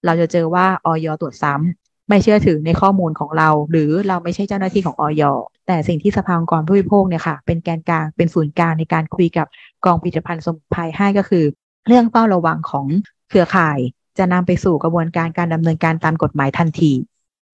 [0.05, 5.23] เราจะเจอว่าออยตรวจซ้ำไม่เชื่อถือในข้อมูลของเรา หรือเราไม่ใช่เจ้าหน้าที่ของออย
[5.67, 9.47] แต่สิ่งที่สภาองค์กรผู้บริโภคเนี่ยค่ะเป็นแกนกลางเป็นศูนย์กลางในการคุยกับ
[9.85, 11.45] กองผลิตภัณฑ์สมุนไพรให้ก็คือ
[11.87, 12.85] เรื่องเฝ้าระวังของ
[13.29, 13.79] เครือข่าย
[14.17, 16.93] จะนำไปสู่กระบวนการการดำเนินการตามกฎหมายทันที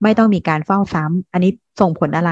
[0.04, 1.52] ไม่ต้องมีการเฝ้าซ้ำอันนี้
[1.82, 2.32] ส่งผลอะไร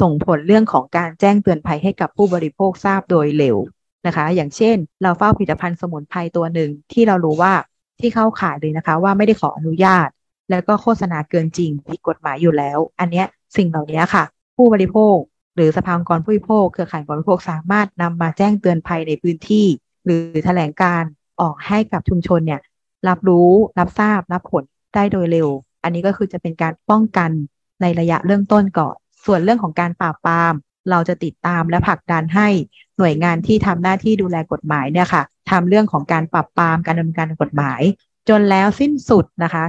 [0.00, 3.56] ส่งผลเรื่องของการแจ้งเตือนภัยให้กับผู้บริโภคทราบโดยเร็ว
[4.06, 7.52] นะคะ อย่างเช่น เราเฝ้าผลิตภัณฑ์สมุนไพรตัวหนึ่งที่เรารู้ว่า
[8.00, 10.08] ที่เข้าขายเลยนะคะ ว่าไม่ได้ขออนุญาต
[10.50, 13.26] แล้วก็โฆษณาเกินจริงผิดกฎหมายอยู่แล้ว อันเนี้ย
[13.56, 14.24] สิ่งเหล่านี้ค่ะ
[14.56, 15.16] ผู้บริโภค
[15.56, 19.66] หรือสภาองค์กรผู้บริโภค เครือข่ายบริโภคสามารถนำมาแจ้งเตือนภัยในพื้นที่
[20.04, 21.02] หรือแถลงการ
[21.40, 22.60] ออกให้กับชุมชนเนี่ย
[23.08, 25.48] รับรู้ รับทราบ รับผลได้โดยเร็ว
[25.82, 27.30] อันนี้ก็คือจะเป็นการป้องกัน
[27.80, 30.54] ในระยะเริ่มต้นก่อน ส่วนเรื่องของการปราบปราม
[30.90, 32.48] เราจะติดตามและผลักดันให้
[32.98, 37.80] หน่วยงานที่ทำหน้าที่ดูแลกฎหมายเนี่ยค่ะทำเรื่องของการปราบปรามการดำเนินการกฎหมาย
[38.28, 39.64] จนแล้วสิ้นสุดนะคะ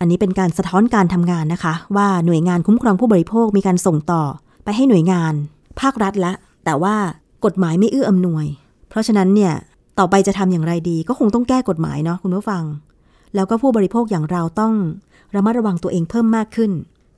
[0.00, 4.22] อันนี้เป็นการสะท้อนการทำงานนะคะ ว่าหน่วยงานคุ้มครองผู้บริโภคมีการส่งต่อ
[4.64, 5.34] ไปให้หน่วยงาน
[5.80, 6.32] ภาครัฐละ
[6.64, 6.96] แต่ว่า
[7.44, 8.44] กฎหมายไม่เอื้ออำนวย
[8.88, 9.52] เพราะฉะนั้นเนี่ย
[9.98, 12.64] ต่อไปจะทำอย่างไรดี ก็คงต้องแก้กฎหมายเนาะคุณผู้ฟัง
[13.34, 14.74] แล้วก็ผู้บริโภคอย่างเราต้อง
[15.34, 16.72] ระมัดระวังตัวเองเพิ่มมากขึ้น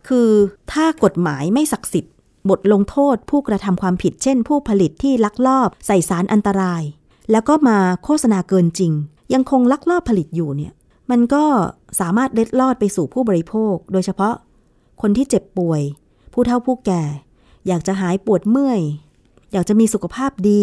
[0.09, 0.29] คือ
[0.72, 2.12] ถ้ากฎหมายไม่ศักดิ์สิทธิ์
[2.51, 6.83] บทลงโทษผู้กระทำความผิดเช่น ผู้ผลิตที่ลักลอบใส่สารอันตราย
[7.31, 8.93] แล้วก็มาโฆษณาเกินจริง
[9.35, 10.72] ยังคงลักลอบผลิตอยู่เนี่ย
[11.11, 11.45] มันก็
[12.01, 14.35] สามารถเล็ดลอดไปสู่ผู้บริโภค โดยเฉพาะ
[15.03, 15.81] คนที่เจ็บป่วย
[16.33, 17.03] ผู้เฒ่าผู้แก่
[17.66, 18.81] อยากจะหายปวดเมื่อย
[19.53, 20.62] อยากจะมีสุขภาพดี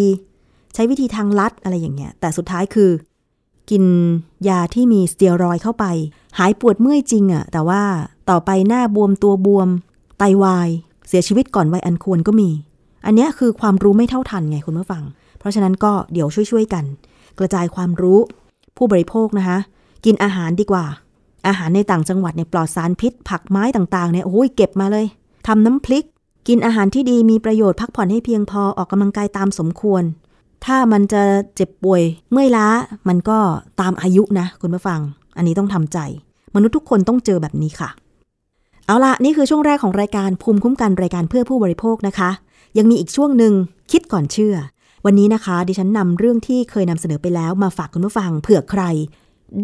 [0.73, 2.91] ใช้วิธีทางลัดอะไรอย่างเงี้ย แต่สุดท้ายคือ
[3.69, 3.83] กิน
[4.47, 5.85] ยาที่มีสเตียรอยเข้าไป
[6.37, 7.81] หายปวดเมื่อยจริงอะแต่ว่า
[8.29, 9.69] ต่อไปหน้าบวมตัวบวม
[10.19, 10.69] ไตวาย
[11.07, 12.49] เสียชีวิตก่อนวัยอันควรก็มี
[13.05, 15.03] อันนี้คือความรู้ไม่เท่าทันไงคุณผู้ฟัง
[15.39, 16.85] เพราะฉะนั้นก็เดี๋ยวช่วยๆกัน
[17.39, 18.19] กระจายความรู้
[18.77, 19.57] ผู้บริโภคนะคะ
[20.05, 20.85] กินอาหารดีกว่า
[21.47, 25.05] อาหารในต่างจังหวัดเนี่ยปลอดสารพิษ ผักไม้ต่างๆเนี่ยโอ้ยเก็บมาเลย
[25.47, 26.05] ทำน้ำพริก
[26.47, 30.03] กินอาหารที่ดีมีประโยชน์พักผ่อนให้เพียงพอออกกำลังกายตามสมควร
[30.65, 31.23] ถ้ามันจะ
[31.55, 32.01] เจ็บป่วย
[32.31, 32.67] เมื่อยล้า
[33.07, 33.39] มันก็
[33.81, 34.99] ตามอายุนะ คุณผู้ฟัง
[35.37, 35.97] อันนี้ต้องทำใจ
[36.55, 37.89] มนุษย์ทุกคนต้องเจอแบบนี้ค่ะ
[38.85, 42.29] เอาละนี่คือช่วงแรกของรายการภูมิคุ้มกันรายการเพื่อผู้บริโภคนะคะ
[42.77, 43.53] ยังมีอีกช่วงหนึ่ง
[43.91, 44.55] คิดก่อนเชื่อ
[45.05, 48.83] วันนี้นะคะ ดิฉันนำเรื่องที่เคยนำเสนอไปแล้วมาฝากคุณผู้ฟังเผื่อใคร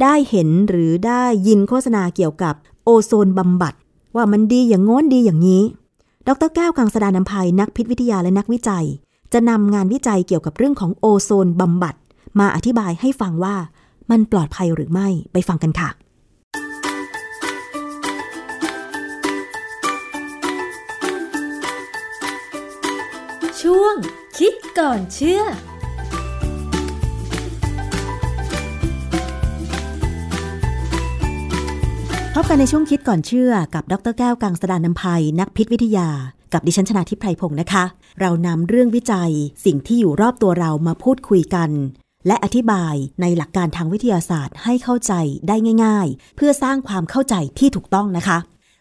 [0.01, 3.73] ได้เห็นหรือได้ยินโฆษณาเกี่ยวกับโอโซนบำบัด
[4.15, 5.63] ว่ามันดีอย่างง้นดีอย่างนี้
[6.27, 8.85] ดรแก้วกังสดานนภัยนักพิษวิทยาและนักวิจัย
[9.33, 11.95] จะนำงานวิจัยเกี่ยวกับเรื่องของโอโซนบำบัด
[12.39, 13.55] มาอธิบายให้ฟังว่า
[14.11, 15.89] มันปลอดภัยหรือไม่ไปฟังกันค่ะ
[23.61, 23.95] ช่วง
[24.37, 25.43] คิดก่อนเชื่อ
[32.33, 36.09] พบกันในช่วงคิดก่อนเชื่อกับ ดรแก้วกังสดานนภัยนักพิษวิทยา
[36.53, 37.83] กับดิฉันชนาทิพไพรพงศ์นะคะ
[38.21, 39.31] เรานำเรื่องวิจัย
[39.65, 41.69] สิ่งที่อยู่รอบตัวเรามาพูดคุยกัน
[42.27, 45.13] และอธิบายในหลักการทางวิทยาศาสตร์ให้เข้าใจ
[45.47, 48.37] ได้ง่าย ๆ เพื่อสร้างความเข้าใจที่ถูกต้องนะคะ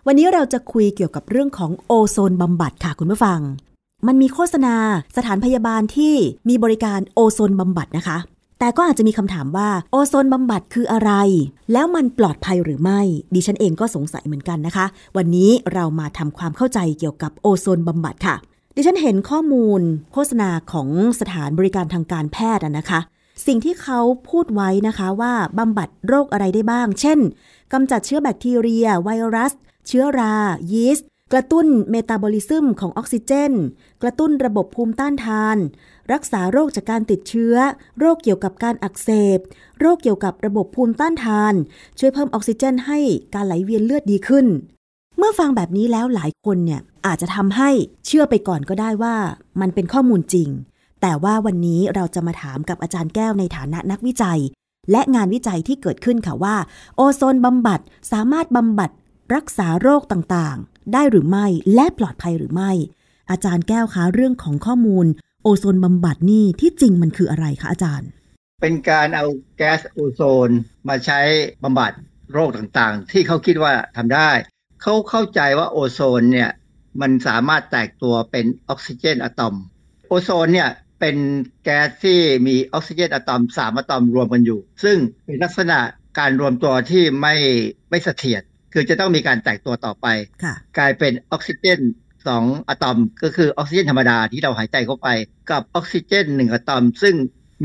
[0.06, 3.40] วันนี้เราจะคุยเกี่ยวกับเรื่องของโอโซนบำบัดค่ะคุณผู้ฟัง
[4.06, 4.74] มันมีโฆษณา
[5.16, 6.14] สถานพยาบาลที่
[6.48, 8.18] มีบริการโอโซนบำบัดนะคะ
[8.58, 11.12] แต่ก็อาจจะมีคำถามว่าโอโซนบำบัดคืออะไร
[11.72, 13.00] แล้วมันปลอดภัยหรือไม่
[13.34, 14.86] ดิฉันเองก็สงสัยเหมือนกันนะคะ
[15.16, 18.36] วันนี้เรามาทำความเข้าใจเกี่ยวกับโอโซนบำบัดค่ะ
[18.76, 19.80] ดิฉันเห็นข้อมูล
[20.12, 20.88] โฆษณาของ
[21.20, 23.00] สถานบริการทางการแพทย์อะนะคะ
[23.46, 27.18] สิ่งที่เขาพูดไว้นะคะว่าบำบัดโรคอะไรได้บ้าง เช่น
[27.72, 29.52] กำจัดเชื้อแบคทีเรีย ไวรัส
[29.86, 30.34] เชื้อรา
[30.72, 33.52] ยีสต์กระตุ้นเมตาบอลิซึมของออกซิเจน
[34.02, 35.56] กระตุ้นระบบภูมิต้านทาน
[36.12, 37.54] รักษาโรคจากการติดเชื้อ
[37.98, 39.38] โรคเกี่ยวกับการอักเสบ
[39.80, 41.54] โรคเกี่ยวกับระบบภูมิต้านทาน
[41.98, 42.98] ช่วยเพิ่มออกซิเจนให้
[43.34, 44.46] การไหลเวียนเลือดดีขึ้น
[45.18, 47.70] เมื่อฟังแบบนี้แล้วหลายคนเนี่ยอาจจะทำให้
[48.06, 49.16] เชื่อไปก่อนก็ได้ว่า
[49.60, 50.48] มันเป็นข้อมูลจริง
[51.02, 54.40] แต่ว่าวันนี้เราจะมาถามกับอาจารย์แก้วในฐานะนักวิจัย
[54.90, 56.56] และงานวิจัยที่เกิดขึ้นค่ะว่า
[56.96, 57.80] โอโซนบำบัด
[58.12, 58.90] สามารถบำบัด
[59.34, 62.70] รักษาโรคต่างๆ ได้หรือไม่และปลอดภัยหรือไม่
[63.30, 65.06] อาจารย์แก้วคะเรื่องของข้อมูล
[65.46, 68.08] โอโซนบำบัดนี่ที่จริงมันคืออะไรคะอาจารย์
[68.60, 69.26] เป็นการเอา
[69.56, 70.50] แก๊สโอโซน
[70.88, 71.20] มาใช้
[71.64, 71.92] บำบัด
[72.32, 74.30] โรคต่างๆ ที่เขาคิดว่าทำได้
[74.82, 76.50] เขาเข้าใจว่าโอโซนเนี่ย
[77.00, 79.54] มันสามารถแตกตัวเป็นออกซิเจนอะตอม
[80.08, 80.70] โอโซนเนี่ย
[81.00, 81.16] เป็น
[81.64, 85.78] แก๊สที่มีออกซิเจนอะตอมสามอะตอมรวมกันอยู่ ซึ่งเป็นลักษณะ
[86.18, 87.34] การรวมตัวที่ไม่
[87.90, 88.42] ไม่เสถียร
[88.72, 90.06] คือจะต้องมีการแตกตัวต่อไป
[90.44, 91.80] ค่ะกลายเป็นออกซิเจน
[92.28, 95.08] สองอะตอม ก็คือออกซิเจนธรรมดาที่เราหายใจเข้าไป
[95.50, 97.14] กับออกซิเจนหนึ่งอะตอม ซึ่ง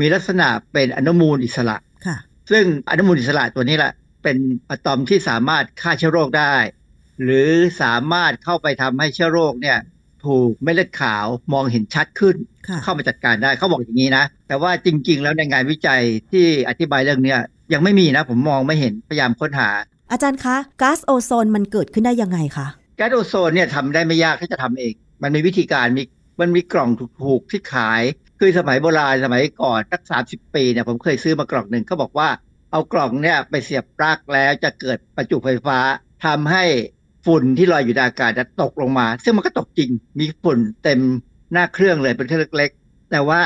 [0.00, 2.16] มีลักษณะเป็นอนุมูลอิสระค่ะ
[2.50, 3.92] ซึ่งอนุมูลอิสระตัวนี้แหละ
[4.22, 4.36] เป็น
[4.70, 6.54] อะตอมที่สามารถฆ่าเชื้อโรคได้
[7.22, 7.48] หรือ
[7.82, 9.78] สามารถเข้าไปทำให้เชื้อโรคเนี่ย
[10.26, 12.36] ถูกเม็ดเลือดขาวมองเห็นชัดขึ้น
[12.68, 16.02] ค่ะเข้ามาจัดการได้เขาบอกอย่างนี้นะ แต่ว่าจริง ๆ แล้วในงานวิจัย
[16.32, 17.40] ที่อธิบายเรื่องเนี้ย
[17.72, 19.70] ยังไม่มีนะ ผมมองไม่เห็นพยายามค้นหา
[20.12, 22.66] อาจารย์คะก๊าซโอโซนมันเกิดขึ้นได้ยังไงคะ
[22.96, 26.02] แก๊สโอโซนเนี่ยทำได้ไม่ยากที่จะทำเอง มันมีวิธีการมี
[26.40, 26.90] มันมีกล่อง
[27.22, 28.02] ถูกๆที่ขาย
[28.40, 32.28] คือสมัยโบราณสมัยก่อนสักสามสิบปีเนี่ยผมเคยซื้อมากล่องหนึ่งเขาบอกว่า
[32.70, 35.78] เอากล่องเนี่ยไปเสียบปลั๊กแล้วจะเกิดประจุไฟฟ้า
[36.24, 36.64] ทำให้
[37.26, 41.00] ฝุ่นที่ลอยอยู่ในอากาศจะตกลงมา ซึ่งมันก็ตกจริง มีฝุ่นเต็ม
[41.52, 43.40] หน้าเครื่องเลยเป็นเครื่องเล็กๆ แต่ว่า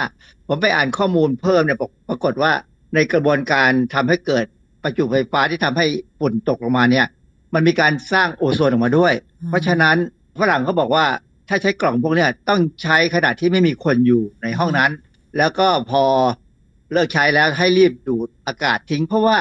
[0.48, 2.52] ผมไปอ่านข้อมูลเพิ่มเนี่ยบอกปรากฏว่า
[2.94, 4.44] ในกระบวนการทำให้เกิด
[4.82, 5.86] ประจุไฟฟ้าที่ทำให้
[6.18, 7.06] ฝุ่นตกลงมาเนี่ย
[7.54, 9.96] มันมีการสร้างโอโซนออกมาด้วยอืมเพราะฉะนั้น
[10.40, 11.06] ฝรั่งเขาบอกว่า
[11.48, 14.90] ถ้าใช้กล่องพวกเนี้ยต้องใช้ขนาดที่ไม่มีคนอยู่ในห้องนั้น
[15.38, 16.04] แล้วก็พอ
[16.92, 19.38] เลิกใช้แล้วให้รีบดูดอากาศทิ้ง เพราะว่า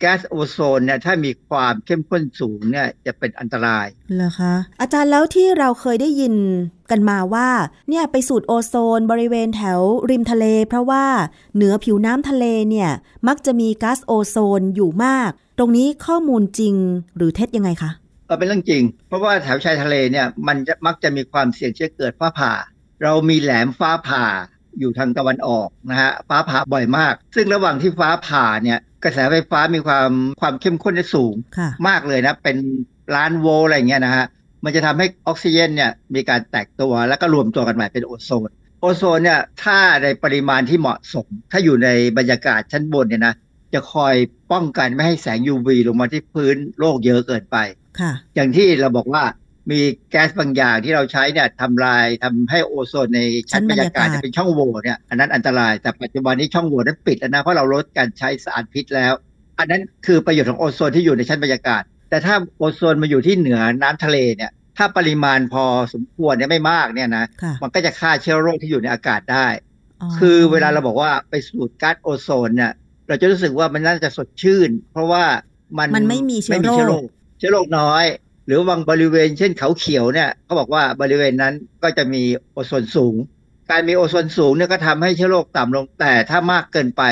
[0.00, 6.34] แก๊สโอโซนเนี่ยถ้ามีความเข้มข้นสูงเนี่ยจะเป็นอันตรายเหรอคะอาจารย์แล้วที่เราเคยได้ยิน
[6.90, 7.48] กันมาว่า
[7.88, 9.80] เนี่ยไปสูดโอโซนบริเวณแถว
[10.10, 11.04] ริมทะเล เพราะว่า
[11.54, 12.90] เหนือผิวน้ำทะเลเนี่ย
[13.28, 16.74] มักจะมีก๊าซโอโซนอยู่มาก ตรงนี้ข้อมูลจริง
[17.16, 17.90] หรือเท็จยังไงคะ
[18.26, 22.52] เออเป็นเรื่องจริง เพราะว่าแถวชายทะเลเนี่ยมันจะมักจะมีความเสี่ยงที่จะเกิดฟ้าผ่า
[23.02, 24.24] เรามีแหลมฟ้าผ่า
[24.80, 30.10] อยู่ทางตะวันออกนะฮะฟ้าผ่าบ่อยมาก ซึ่งระหว่างที่ฟ้าผ่าเนี่ยกระแสไฟฟ้ามีความ
[30.40, 32.56] ความเข้มข้นที่สูงค่ะมากเลยนะ เป็น
[33.16, 34.26] ล้านโวลต์อะไรเงี้ยนะฮะ
[34.64, 38.50] มันจะทำให้ออกซิเจนเนี่ยมีการแตกตัวแล้วก็รวมตัวกันใหม่เป็นโอโซน
[38.80, 43.34] โอโซนเนี่ยถ้าในปริมาณที่เหมาะสม ถ้าอยู่ในบรรยากาศชั้นบนเนี่ยนะ
[43.74, 44.14] จะคอย
[44.52, 47.56] ป้องกันไม่ให้แสง UV ลงมาที่พื้นโลกเยอะเกินไป
[48.00, 49.22] ค่ะอย่างที่เราบอกว่า
[49.70, 59.12] มีแก๊สบางอย่างที่เราใช้เนี่ยทำลายทำให้โอโซนในชั้นบรรยากาศเนี่ยเป็นช่องโหว่เนี่ยอันนั้นอันตรายแต่ปัจจุบันนี้ช่องโหว่นั้นปิดแล้วนะเพราะเราลดการใช้สารพิษแล้ว
[59.58, 69.46] อันนั้นคือประโยชน์ของโอโซนที่อยู่ในชั้นบรรยากาศ แต่ถ้าโอโซนมาอยู่ที่เหนือน้ำทะเลเนี่ยถ้าปริมาณพอสมควรเนี่ยไม่มากเนี่ยนะค่ะมันก็จะฆ่าเชื้อโรคที่อยู่ในอากาศได้
[70.00, 72.72] อ๋อคือเวลาเราบอกว่าไปสูดก๊าซโอโซนเนี่ย
[73.08, 75.24] เราจะรู้สึกว่ามันน่าจะสดชื่น เพราะว่า
[75.78, 77.04] มันมันไม่มีเชื้อโรคเชื้อโรค
[77.38, 78.04] เชื้อโรคน้อย
[78.48, 82.22] หรือบางบริเวณเช่นเขาเขียวเนี่ยเขาบอกว่าบริเวณนั้นก็จะมี
[82.52, 83.14] โอโซนสูง
[83.70, 87.02] การมีโอโซนสูงเนี่ยก็ทำให้เชื้อโรคต่ำลงแต่ถ้ามากเกินไป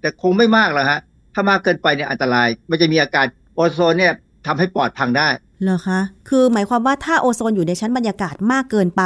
[0.00, 1.00] แต่คงไม่มากหรอกฮะ
[1.34, 4.12] ถ้ามากเกินไปเนี่ยอันตราย มันจะมีอาการโอโซนเนี่ย
[4.46, 5.28] ทำให้ปอดพังได้
[5.62, 9.02] เหรอคะคือหมายความว่าถ้าโอโซนอยู่ในชั้นบรรยากาศมากเกินไป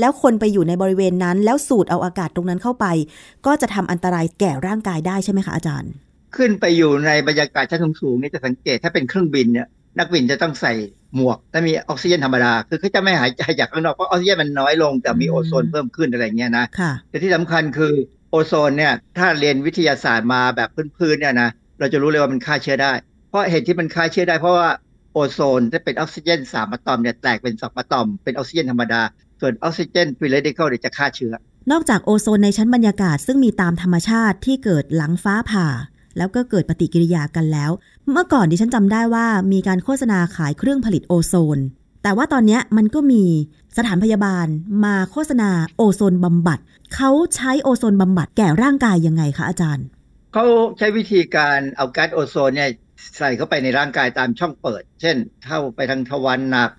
[0.00, 2.86] แล้วคนไปอยู่ในบริเวณนั้น แล้วสูดเอาอากาศตรงนั้นเข้าไป
[3.46, 5.92] ก็จะทำอันตรายแก่ร่างกายได้ใช่ไหมคะอาจารย์
[6.36, 9.66] ขึ้นไปอยู่ในบรรยากาศชั้นสูงๆนี่จะสังเกตถ้าเป็นเครื่องบินเนี่ย
[9.98, 10.72] นักบินจะต้องใส่
[11.14, 17.92] หมวกและมีออกซิเจนธรรมดา คือเขาจะไม่หายใจจากข้างนอกเพราะออกซิเจนมันน้อยลงแต่มีอืมโอโซนเพิ่มขึ้นอะไรเงี้ยนะค่ะแต่ที่สำคัญคือ
[18.30, 20.68] โอโซนเนี่ยถ้าเรียนวิทยาศาสตร์มาแบบ
[20.98, 22.92] พื้นๆเนี่ยนะเราจะรู้เลยว่ามันฆ่าเชื้อได้
[23.30, 24.70] เพราะเหตุที่มันฆ่าเชื้อได้เพราะว่า
[25.12, 29.02] โอโซนที่เป็นออกซิเจนสามอะตอมเนี่ยแตกเป็นสองอะตอมเป็นออกซิเจนธรรมดา
[29.40, 31.34] ส่วนออกซิเจน free radical เนี่ยจะฆ่าเชื้อ
[31.72, 35.68] นอกจากโอโซนในชั้นบรรยากาศซึ่งมีตามธรรมชาติที่เกิดหลังฟ้าผ่า
[36.16, 37.70] แล้วก็เกิดปฏิกิริยากันแล้ว
[38.12, 41.58] เมื่อก่อนดิฉันจำได้ว่ามีการโฆษณาขายเครื่องผลิตโอโซน
[42.02, 43.24] แต่ว่าตอนเนี้ยมันก็มี
[43.76, 44.46] สถานพยาบาล
[44.84, 46.58] มาโฆษณาโอโซนบำบัด
[46.94, 49.86] เขาใช้โอโซนบำบัดแก่ร่างกายยังไงคะอาจารย์
[50.32, 50.44] เขา
[50.78, 52.70] ใช้วิธีการเอาก๊าซโอโซนเนี่ย
[53.18, 56.70] ใส่เข้าไปในร่างกายตามช่องเปิด เช่น เข้าไปทางทวารหนัก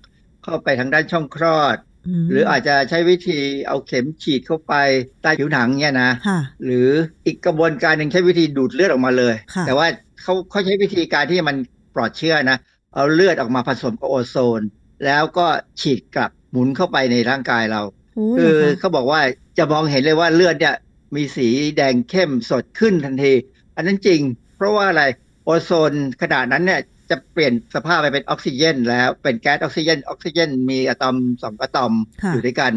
[0.44, 1.76] เข้าไปทางด้านช่องคลอด
[2.22, 4.74] มหรืออาจจะใช้วิธีเอาเข็มฉีดเข้าไป
[5.22, 6.88] ใต้ผิวหนังเนี่ยนะค่ะหรือ
[7.26, 9.86] อีกกระบวนการหนึ่งใช้วิธีดูดเลือดออกมาเลยค่ะแต่ว่า
[10.28, 11.56] เขาเขาใช้วิธีการที่มัน
[11.94, 12.58] ปลอดเชื้อนะ
[12.94, 14.62] เอาเลือดออกมาผสมกับโอโซน
[15.04, 15.46] แล้วก็
[15.80, 17.82] ฉีดกลับหมุนเข้าไปในร่างกายเรา
[18.14, 19.20] โอ้คือเหรอคะเขาบอกว่า
[19.58, 20.74] จะมองเห็นเลยว่าเลือดเนี่ย
[21.16, 23.32] มีสีแดงเข้มสดขึ้นทันที
[23.76, 24.20] อันนั้นจริง
[24.56, 25.02] เพราะว่าอะไร
[25.44, 32.72] โอโซนขนาดนั้นเนี่ยจะเปลี่ยนสภาพไปเป็นออกซิเจนแล้วเป็นแก๊สออกซิเจนออกซิเจนมีอะตอมสองอะตอมค่ะอยู่ด้วยกัน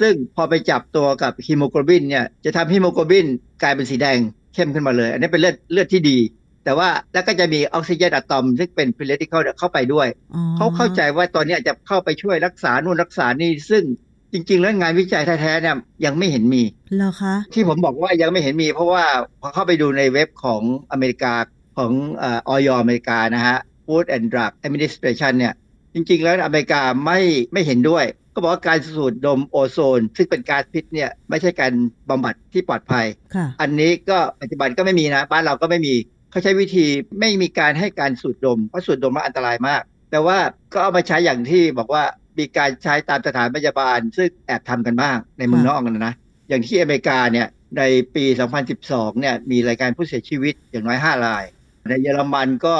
[0.00, 3.26] ซึ่งพอไปจับตัวกับฮีโมโกลบินเนี่ยจะทำฮีโมโกลบิน
[3.62, 4.18] กลายเป็นสีแดง
[4.54, 6.18] เข้มขึ้นมาเลย อันนี้เป็นเลือดเลือดที่ดี
[6.66, 13.84] แต่ว่าแล้วก็จะมีออกซิเจนอะตอมซึ่งเป็นพ r เ t ติคอลเข้าไปด้วยอ๋อเขาเข้าใจว่าตอนนี้จะเข้าไปช่วยรักษานู่นรักษานี่ซึ่ง
[14.32, 16.62] จริง ๆ แล้วงานวิจัยแท้ๆเนี่ยยังไม่เห็นมี
[16.96, 19.04] เหรอคะที่ผมบอกว่ายังไม่เห็นมี เพราะว่า
[19.40, 20.62] พอเข้าไปดูในเว็บของ
[20.92, 21.34] อเมริกา
[21.76, 25.54] ของเออยอเมริกานะฮะ Food and Drug Administration เนี่ย
[25.94, 27.20] จริง ๆ แล้วอเมริกาไม่
[27.52, 28.04] ไม่เห็นด้วย
[28.34, 31.72] ก็บอกว่าการสูดดมโอโซน ซึ่งเป็นก๊าซพิษเนี่ยไม่ใช่การ
[32.10, 35.94] บำบัดที่ปลอดภัยค่ะอันนี้ก็ปัจจุบันก็ไม่มีนะ บ้านเราก็ไม่มี
[36.30, 36.86] เขาใช้วิธี
[37.20, 40.38] ไม่มีการให้การสูดดม เพราะสูดดมมันอันตรายมาก แต่ว่า
[40.72, 42.04] ก็เอามาใช้อย่างที่บอกว่า
[42.38, 46.14] มีการใช้ตามสถานพยาบาล ซึ่งแอบทำกันบ้างในเมืองนอกนะนะ
[46.48, 47.46] อย่างที่อเมริกาเนี่ย
[47.78, 47.82] ใน
[48.14, 48.24] ปี
[48.72, 51.44] 2012 เนี่ยมีรายการผู้เสียชีวิตอย่างน้อย 5 ราย
[51.88, 52.76] ในเยอรมันก็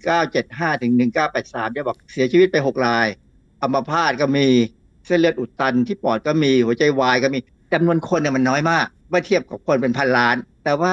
[0.00, 0.92] 1975 ถึง
[1.32, 3.06] 1983เนี่ยบอกเสียชีวิตไป 6 ราย
[3.62, 4.46] อัมพาตก็มี
[5.06, 7.38] เส้นเลือดอุดตันที่ปอดก็มีหัวใจวายก็มี
[7.72, 10.92] จำนวนคนเนี่ยมันน้อยมาก เมื่อเทียบกับคนเป็นพันล้าน แต่ว่า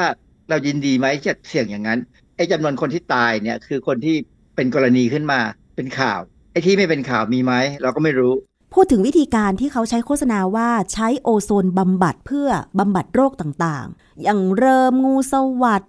[0.50, 2.00] เรายินดีไหมจะเสี่ยงอย่างนั้น
[2.36, 4.16] ไอ้จำนวนคนที่ตายเนี่ย คือคนที่
[4.56, 5.39] เป็นกรณีขึ้นมา
[5.76, 6.20] เป็นข่าว
[6.52, 8.34] ไอ้ที่ไม่เป็นข่าวมีไหมเราก็ไม่รู้
[8.74, 15.34] พูดถึงวิธีการที่เขาใช้โฆษณาว่าใช้โอโซนบำบัดเพื่อบำบัดโรคต่างๆ อย่างเริมงูส
[15.64, 15.84] วัสด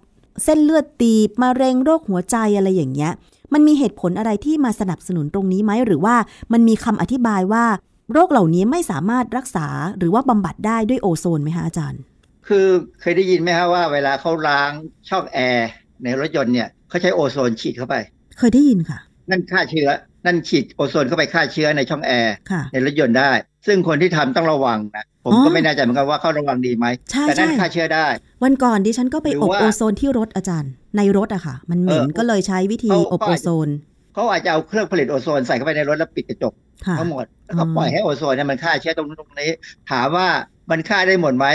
[0.44, 3.12] เส้นเลือดตีบมะเร็งโรคหัวใจอะไรอย่างเงี้ย
[3.52, 6.16] มันมีเหตุผลอะไรที่มาสนับสนุนตรงนี้ไหมหรือว่า
[6.52, 7.64] มันมีคำอธิบายว่า
[8.12, 9.66] โรคเหล่านี้ไม่สามารถรักษา
[9.98, 12.00] หรือว่าบำบัดได้ด้วยโอโซนไหมคะอาจารย์
[12.48, 12.66] คือ
[13.00, 14.70] เคยได้ยินไหมฮะว่าเวลาเขาล้าง
[15.08, 15.68] ช่องแอร์
[16.04, 17.96] ในรถยนต์เนี่ยเขาใช้โอโซนฉีดเข้าไป
[18.38, 18.98] เคยได้ยินค่ะ
[19.30, 19.88] นั่นฆ่าเชื้อ
[20.26, 23.30] นั่นฉีดโอโซนเข้าไปฆ่าเชื้อในช่องแอร์ค่ะในรถยนต์ได้
[23.66, 28.06] ซึ่งคนที่ทำต้องระวังนะผมอ๋อก็ไม่แน่ใจเหมือนกันว่าเขาระวังดีไหมใช่แต่นั่นใช่ฆ่าเชื้อได้
[28.44, 33.68] วันก่อนดิฉันก็ไปหรืออบว่าโอโซนที่รถอาจารย์ ในรถอะค่ะ มันเหม็นเออก็เลยใช้วิธีเขาอบเขาโออาจจะโซน
[34.14, 36.52] เขาอาจจะเอาเครื่องผลิตโอโซนใส่เข้าไปในรถแล้วปิดกระจก
[36.86, 39.50] ค่ะทั้งหมดแล้วก็อืมปล่อยให้โอโซนเนี่ยมันฆ่าเชื้อตรงนู้นตรงนี้
[39.90, 40.28] ถามว่า
[40.70, 41.46] มันฆ่าได้หมดไหม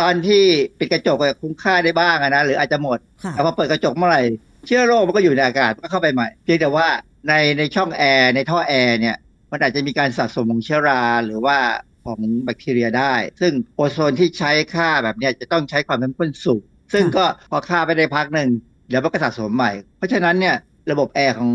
[0.00, 0.42] ตอนที่
[0.78, 4.22] ปิดกระจกอะคงฆ่าได้บ้างอะนะหรืออาจจะหมดค่ะแต่พอเปิดกระจกเมื่อไหร่
[4.66, 6.88] เชื้อโรคมันก็อยู่ในอากาศมันก็เข้าไปใหม่เพียงแต่ว่า
[7.28, 9.16] ในในช่องแอร์ในท่อแอร์เนี่ย
[9.52, 11.58] มันอาจจะมีการสะสมของเชื้อราหรือว่า
[12.04, 18.50] ของแบคทีเรียได้ ซึ่งโอโซนที่ใช้ฆ่าแบบเนี้ยจะต้องใช้ความเข้มข้นสูง ซึ่งก็พอฆ่าไปได้พักหนึ่ง
[18.88, 20.56] เดี๋ยวมันก็สะสมใหม่ เพราะฉะนั้นเนี่ย
[20.90, 21.52] ระบบแอร์ของ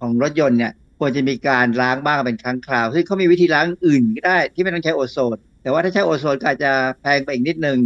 [0.00, 7.78] ของรถยนต์เนี่ยควรจะมีการล้างบ้างเป็นครั้งคราว ซึ่งเขามีวิธีล้างอื่นก็ได้ที่ไม่ต้องใช้โอโซน แต่ว่าถ้าใช้โอโซนก็อาจจะแพงไปอีกนิดนึง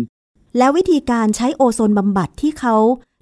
[0.58, 2.74] แล้ววิธีการใช้โอโซนบำบัดที่เขา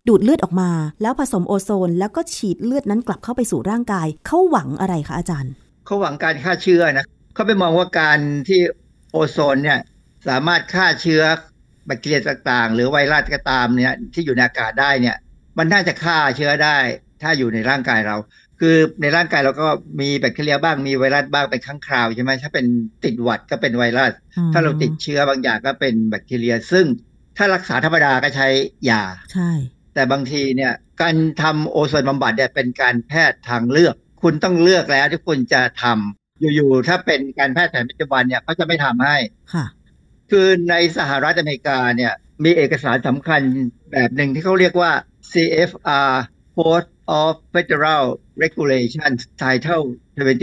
[0.08, 0.70] ดูดเลือดออกมา
[1.02, 5.52] แล้วผสมโอโซนแล้วก็ฉีดเลือดนั้นกลับเข้าไปสู่ร่างกาย เขาหวังอะไรคะอาจารย์
[5.86, 8.60] เขาหวังการฆ่าเชื้อนะเขาไปมองว่าการที่
[9.12, 9.78] โอโซนเนี่ย
[10.28, 11.22] สามารถฆ่าเชื้อ
[11.86, 15.16] แบคทีเรียต่างๆ หรือไวรัสก็ตามเนี่ยที่อยู่ในอากาศได้เนี่ย
[15.58, 16.78] มันน่าจะฆ่าเชื้อได้
[17.22, 18.16] ถ้าอยู่ในร่างกายเรา
[18.60, 19.66] คือในร่างกายเราก็
[20.00, 22.66] มีแบคทีเรียบ้างมีไวรัสบ้างเป็นครั้งคราวใช่ไหมถ้าเป็น
[23.04, 24.12] ติดหวัดก็เป็นไวรัส
[24.52, 26.86] ถ้าเราติดเชื้อบางอย่างก็เป็นแบคทีเรีย ซึ่ง
[27.36, 28.48] ถ้ารักษาธรรมดาก็ใช้
[28.90, 29.02] ยา
[29.32, 29.50] ใช่
[29.94, 39.16] แต่บางทีเนี่ยการทำโอโซนบำบัดเนี่ยเป็นการแพทย์ทางเลือก คุณต้องเลือกแล้วที่คุณจะทำอยู่ๆถ้าเป็นการแพทย์แผนปัจจุบันเนี่ยเขาจะไม่ทำให้
[39.54, 39.64] ค่ะ
[40.30, 42.12] คือในสหรัฐอเมริกาเนี่ย
[42.44, 43.40] มีเอกสารสำคัญ
[43.92, 44.92] แบบหนึ่งที่เขาเรียกว่า
[45.32, 46.10] CFR
[46.56, 48.04] Code of Federal
[48.42, 49.84] Regulations Title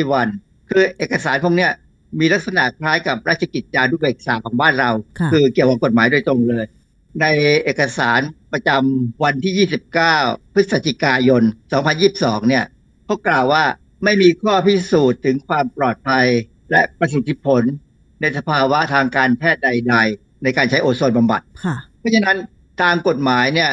[0.04, 1.72] 21 คือเอกสารพวกเนี้ย
[2.20, 6.66] มีลักษณะคล้ายกับราชกิจจานุเบกษาของบ้านเราค่ะคือเกี่ยวกับกฎหมายโดยตรงเลย
[7.22, 7.26] ใน
[7.64, 8.20] เอกสาร
[8.54, 9.68] ประจำวันที่
[10.08, 11.44] 29 พฤศจิกายน
[11.96, 12.66] 2022 เนี่ย
[13.06, 13.64] เขากล่าวว่า
[14.04, 16.26] ไม่มีข้อพิสูจน์ถึงความปลอดภัย
[16.72, 17.64] และประสิทธิผล
[18.22, 22.38] ในสภาวะทางการแพทย์ใด ๆ ในการใช้โอโซนบำบัดค่ะเพราะฉะนั้น
[22.82, 23.72] ตามกฎหมายเนี่ย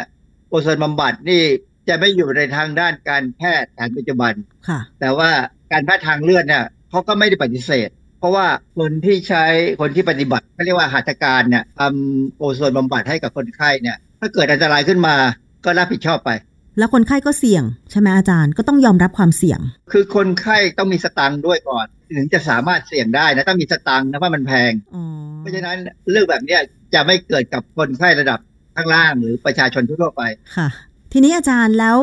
[0.51, 1.43] โอโซนบำบัดนี่
[1.89, 4.33] จะไม่อยู่ในทางด้านการแพทย์แผนปัจจุบัน
[4.69, 5.31] ค่ะแต่ว่า
[5.73, 7.89] การแพทย์ทางเลือดเนี่ยเขาก็ไม่ได้ปฏิเสธ
[8.21, 8.47] เพราะว่า
[8.79, 9.45] คนที่ใช้
[9.81, 15.17] คนที่ปฏิบัติเขาเรียกว่าหัตถการเนี่ยทำโอโซนบำบัดให้กับคนไข้เนี่ย ถ้าเกิดอันตรายขึ้นมา
[15.65, 16.31] ก็รับผิดชอบไป
[16.79, 19.61] แล้วคนไข้ก็เสี่ยง ใช่ไหมอาจารย์ก็ต้องยอมรับความเสี่ยง
[19.93, 25.05] คือคนไข้ต้องมีสตังค์ด้วยก่อน ถึงจะสามารถเสี่ยงได้นะต้องมีสตังค์นะว่ามันแพงอ๋อ
[25.39, 25.77] เพราะฉะนั้น
[26.11, 26.61] เรื่องแบบเนี้ย
[26.95, 28.39] จะไม่เกิดกับคนไข้ระดับ
[28.77, 30.23] ข้างล่างหรือประชาชนทั่วๆไป
[30.57, 30.69] ค่ะ
[31.13, 31.97] ทีนี้อาจารย์แล้ว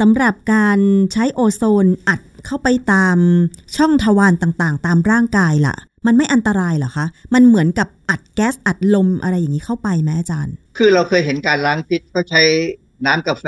[0.00, 0.78] สำหรับการ
[1.12, 3.18] ใช้โอโซนอัดเข้าไปตาม
[3.76, 5.76] ช่องทวารต่างๆ ตามร่างกายล่ะ
[6.06, 12.42] มันไม่อันตรายเหรอคะ มันเหมือนกับอัดแก๊สอัดลมอะไรอย่างนี้เข้าไปไหมอาจารย์ คือเราเคยเห็นการล้างพิษเขาใช้
[13.06, 13.46] น้ำกาแฟ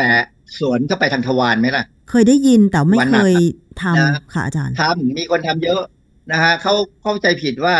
[0.58, 3.34] สวนเข้าไปทางทวารไหมล่ะ เคยได้ยินแต่ไม่วันเคน่ะย
[3.82, 5.82] ทนะำค่ะอาจารย์ทำมีคนทำเยอะ
[6.32, 7.76] นะฮะเขาเข้าใจผิดว่า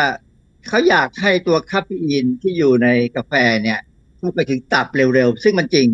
[0.68, 3.80] เขาอยากให้ตัวคาเฟอีนที่อยู่ในกาแฟเนี่ย
[4.18, 5.88] เข้าไปถึงตับเร็วๆ ซึ่งมันจริง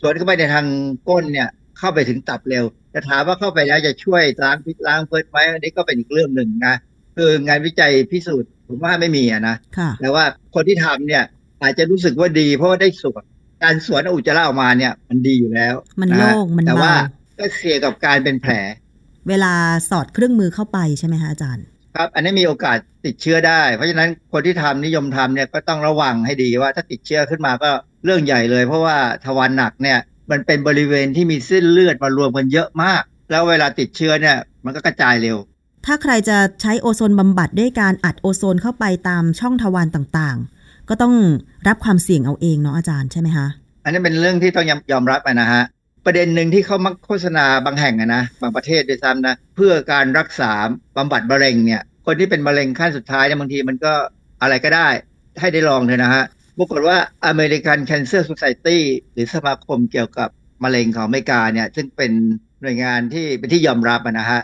[0.00, 0.66] สวนเข้าไปในทาง
[1.08, 6.74] ก้นเนี่ยเข้าไปถึงตับเร็วจะถามว่าเข้าไปแล้วจะช่วยล้างพิษล้างเพิษไหมอันนี้ก็เป็นอีกเรื่องหนึ่งนะ
[7.16, 10.24] คืองานวิจัยพิสูจน์ผมว่าไม่มีอะนะค่ะแต่ว่า
[10.54, 11.24] คนที่ทำเนี่ย
[11.62, 13.22] อาจจะรู้สึกว่าดีเพราะว่าได้สวน
[13.62, 16.94] การสวนเอาอุจจาระออกมาเนี่ย มันดีอยู่แล้ว มันนะโล่งมันแต่เบาว่า
[17.38, 18.52] ก็เสี่ยงกับการเป็นแผล
[19.28, 19.52] เวลา
[19.90, 27.70] สอดเครื่องมือเข้าไปใช่ไหมคะอาจารย์ ครับอันนี้มีโอกาสติดเชื้อได้ เพราะฉะนั้นคนที่ทำนิยมทำเนี่ยก็ต้องระวังให้ดีว่าถ้าติดเชื้อขึ้นมาก็
[28.04, 29.98] เรื่องใหญ่เลย เพราะว่าทวารหนักเนี่ย
[30.30, 35.36] มันเป็นบริเวณที่มีเส้นเลือดมารวมกันเยอะมาก แล้วเวลาติดเชื้อเนี่ยมันก็กระจายเร็ว
[35.86, 41.14] ถ้าใครจะใช้โอโซนบำบัดด้วยการอัดโอโซนเข้าไปตามช่องทวารต่างๆ ก็ต้อง
[41.68, 43.46] รับความเสี่ยงเอาเองเนาะอาจารย์ใช่ไหมคะ
[43.84, 45.62] อันนี้เป็นเรื่องที่ต้องยอมยอมรับอะนะฮะ
[46.06, 50.52] ประเด็นหนึ่งที่เขามักโฆษณาบางแห่งอะนะบางประเทศด้วยซ้ำนะเพื่อการรักษา
[50.96, 53.92] บำบัดมะเร็งเนี่ยคนที่เป็นมะเร็งขั้นสุดท้ายเนี่ยบางทีมันก็
[54.42, 54.88] อะไรก็ได้
[55.40, 56.24] ให้ได้ลองเถอะนะฮะ
[56.58, 56.98] ปรากฏว่า
[57.30, 58.78] American Cancer Society
[59.12, 60.28] หรือสมาคมเกี่ยวกับ
[60.64, 62.12] มะเร็งของอเมริกาเนี่ย ซึ่งเป็น
[62.62, 64.40] หน่วยงานที่เป็นที่ยอมรับอะนะฮะ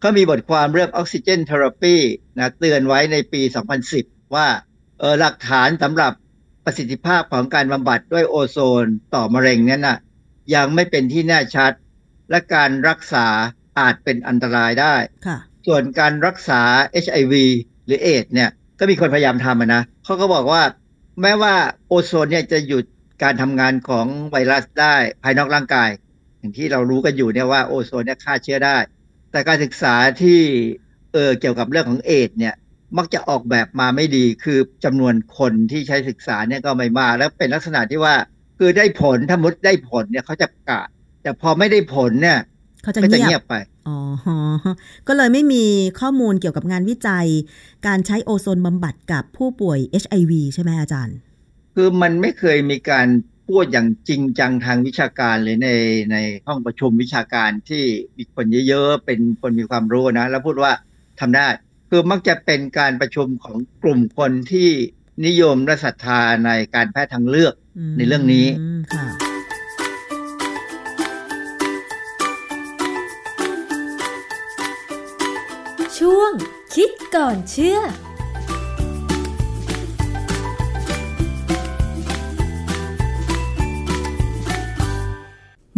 [0.00, 1.94] เขามีบทความเรื่องออกซิเจนเทอราปี
[2.36, 3.40] นะเตือนไว้ในปี
[3.88, 4.46] 2010 ว่า
[4.98, 6.12] เออหลักฐานสำหรับ
[6.64, 9.98] ประสิทธิภาพของการบำบัดด้วยโอโซนต่อมะเร็งนั้นน่ะ
[10.54, 11.72] ยังไม่เป็นที่แน่ชัด
[12.30, 13.26] และการรักษา
[13.78, 14.94] อาจเป็นอันตรายได้
[15.26, 16.60] ค่ะส่วนการรักษา
[17.04, 17.34] HIV
[17.86, 20.62] หรือเอดส์เนี่ย ก็มีคนพยายามทำอะนะเขาก็บอกว่า
[21.20, 21.54] แม้ว่า
[21.88, 22.84] โอโซนเนี่ยจะหยุด
[23.22, 25.88] การทำงานของไวรัสได้ภายนอกร่างกาย
[26.38, 28.76] อย่างที่เรารู้กันอยู่เนี่ยว่าโอโซนเนี่ยฆ่าเชื้อได้
[29.32, 30.40] แต่การศึกษาที่
[31.12, 32.54] เออเกี่ยวกับเรื่องของเอดเนี่ย
[32.98, 38.14] มักจะออกแบบมาไม่ดีคือจำนวนคนที่ใช้ศึกษาเนี่ยก็ไม่มากแล้วเป็นลักษณะที่ว่า
[38.58, 40.88] คือได้ผลถ้ามุดได้ผลเนี่ยเขาจะประกาศ
[41.22, 42.38] แต่พอไม่ได้ผลเนี่ย
[42.82, 43.54] เขาจะก็จะเงียบไป
[43.86, 43.96] อ๋อ
[45.08, 45.64] ก็เลยไม่มี
[46.00, 47.26] ข้อมูลเกี่ยวกับงานวิจัย
[47.86, 51.16] การใช้โอโซนบำบัดกับผู้ป่วย HIV ใช่ไหมอาจารย์
[51.74, 53.06] คือมันไม่เคยมีการ
[53.48, 55.68] พูดอย่างจริงจังทางวิชาการเลยใน
[56.12, 56.16] ใน
[56.46, 57.84] ห้องประชุมวิชาการที่
[58.16, 60.72] มีคนเยอะๆ เป็นคนมีความรู้นะ แล้วพูดว่า
[61.20, 61.46] ทำได้
[61.90, 64.68] คือมักจะเป็นการประชุมของกลุ่มคนที่
[65.26, 67.54] นิยมและศรัทธาในการแพทย์ทางเลือก
[67.96, 68.46] ในเรื่องนี้
[68.78, 69.25] มค่ะ
[75.98, 76.30] ช่วง
[76.74, 77.90] คิดก่อนเชื่อน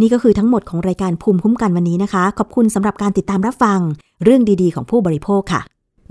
[0.01, 3.79] นี่ก็คือทั้งหมดของรายการภูมิคุ้มกันวันนี้นะคะ ขอบคุณสำหรับการติดตามรับฟัง
[4.23, 5.61] เรื่องดีๆ ของผู้บริโภคค่ะ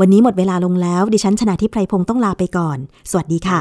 [0.00, 2.78] วันนี้หมดเวลาลงแล้ว ดิฉันชนะทิพไพรพงศ์ต้องลาไปก่อน
[3.10, 3.60] สวัสดีค่ะ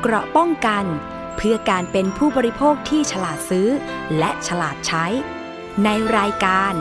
[0.00, 0.84] เกราะป้องกัน
[1.36, 3.68] เพื่อการเป็นผู้บริโภคที่ฉลาดซื้อ
[4.18, 5.04] และฉลาดใช้
[5.84, 6.74] ในรายการ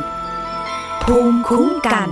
[1.04, 2.12] ภูมิคุ้มกัน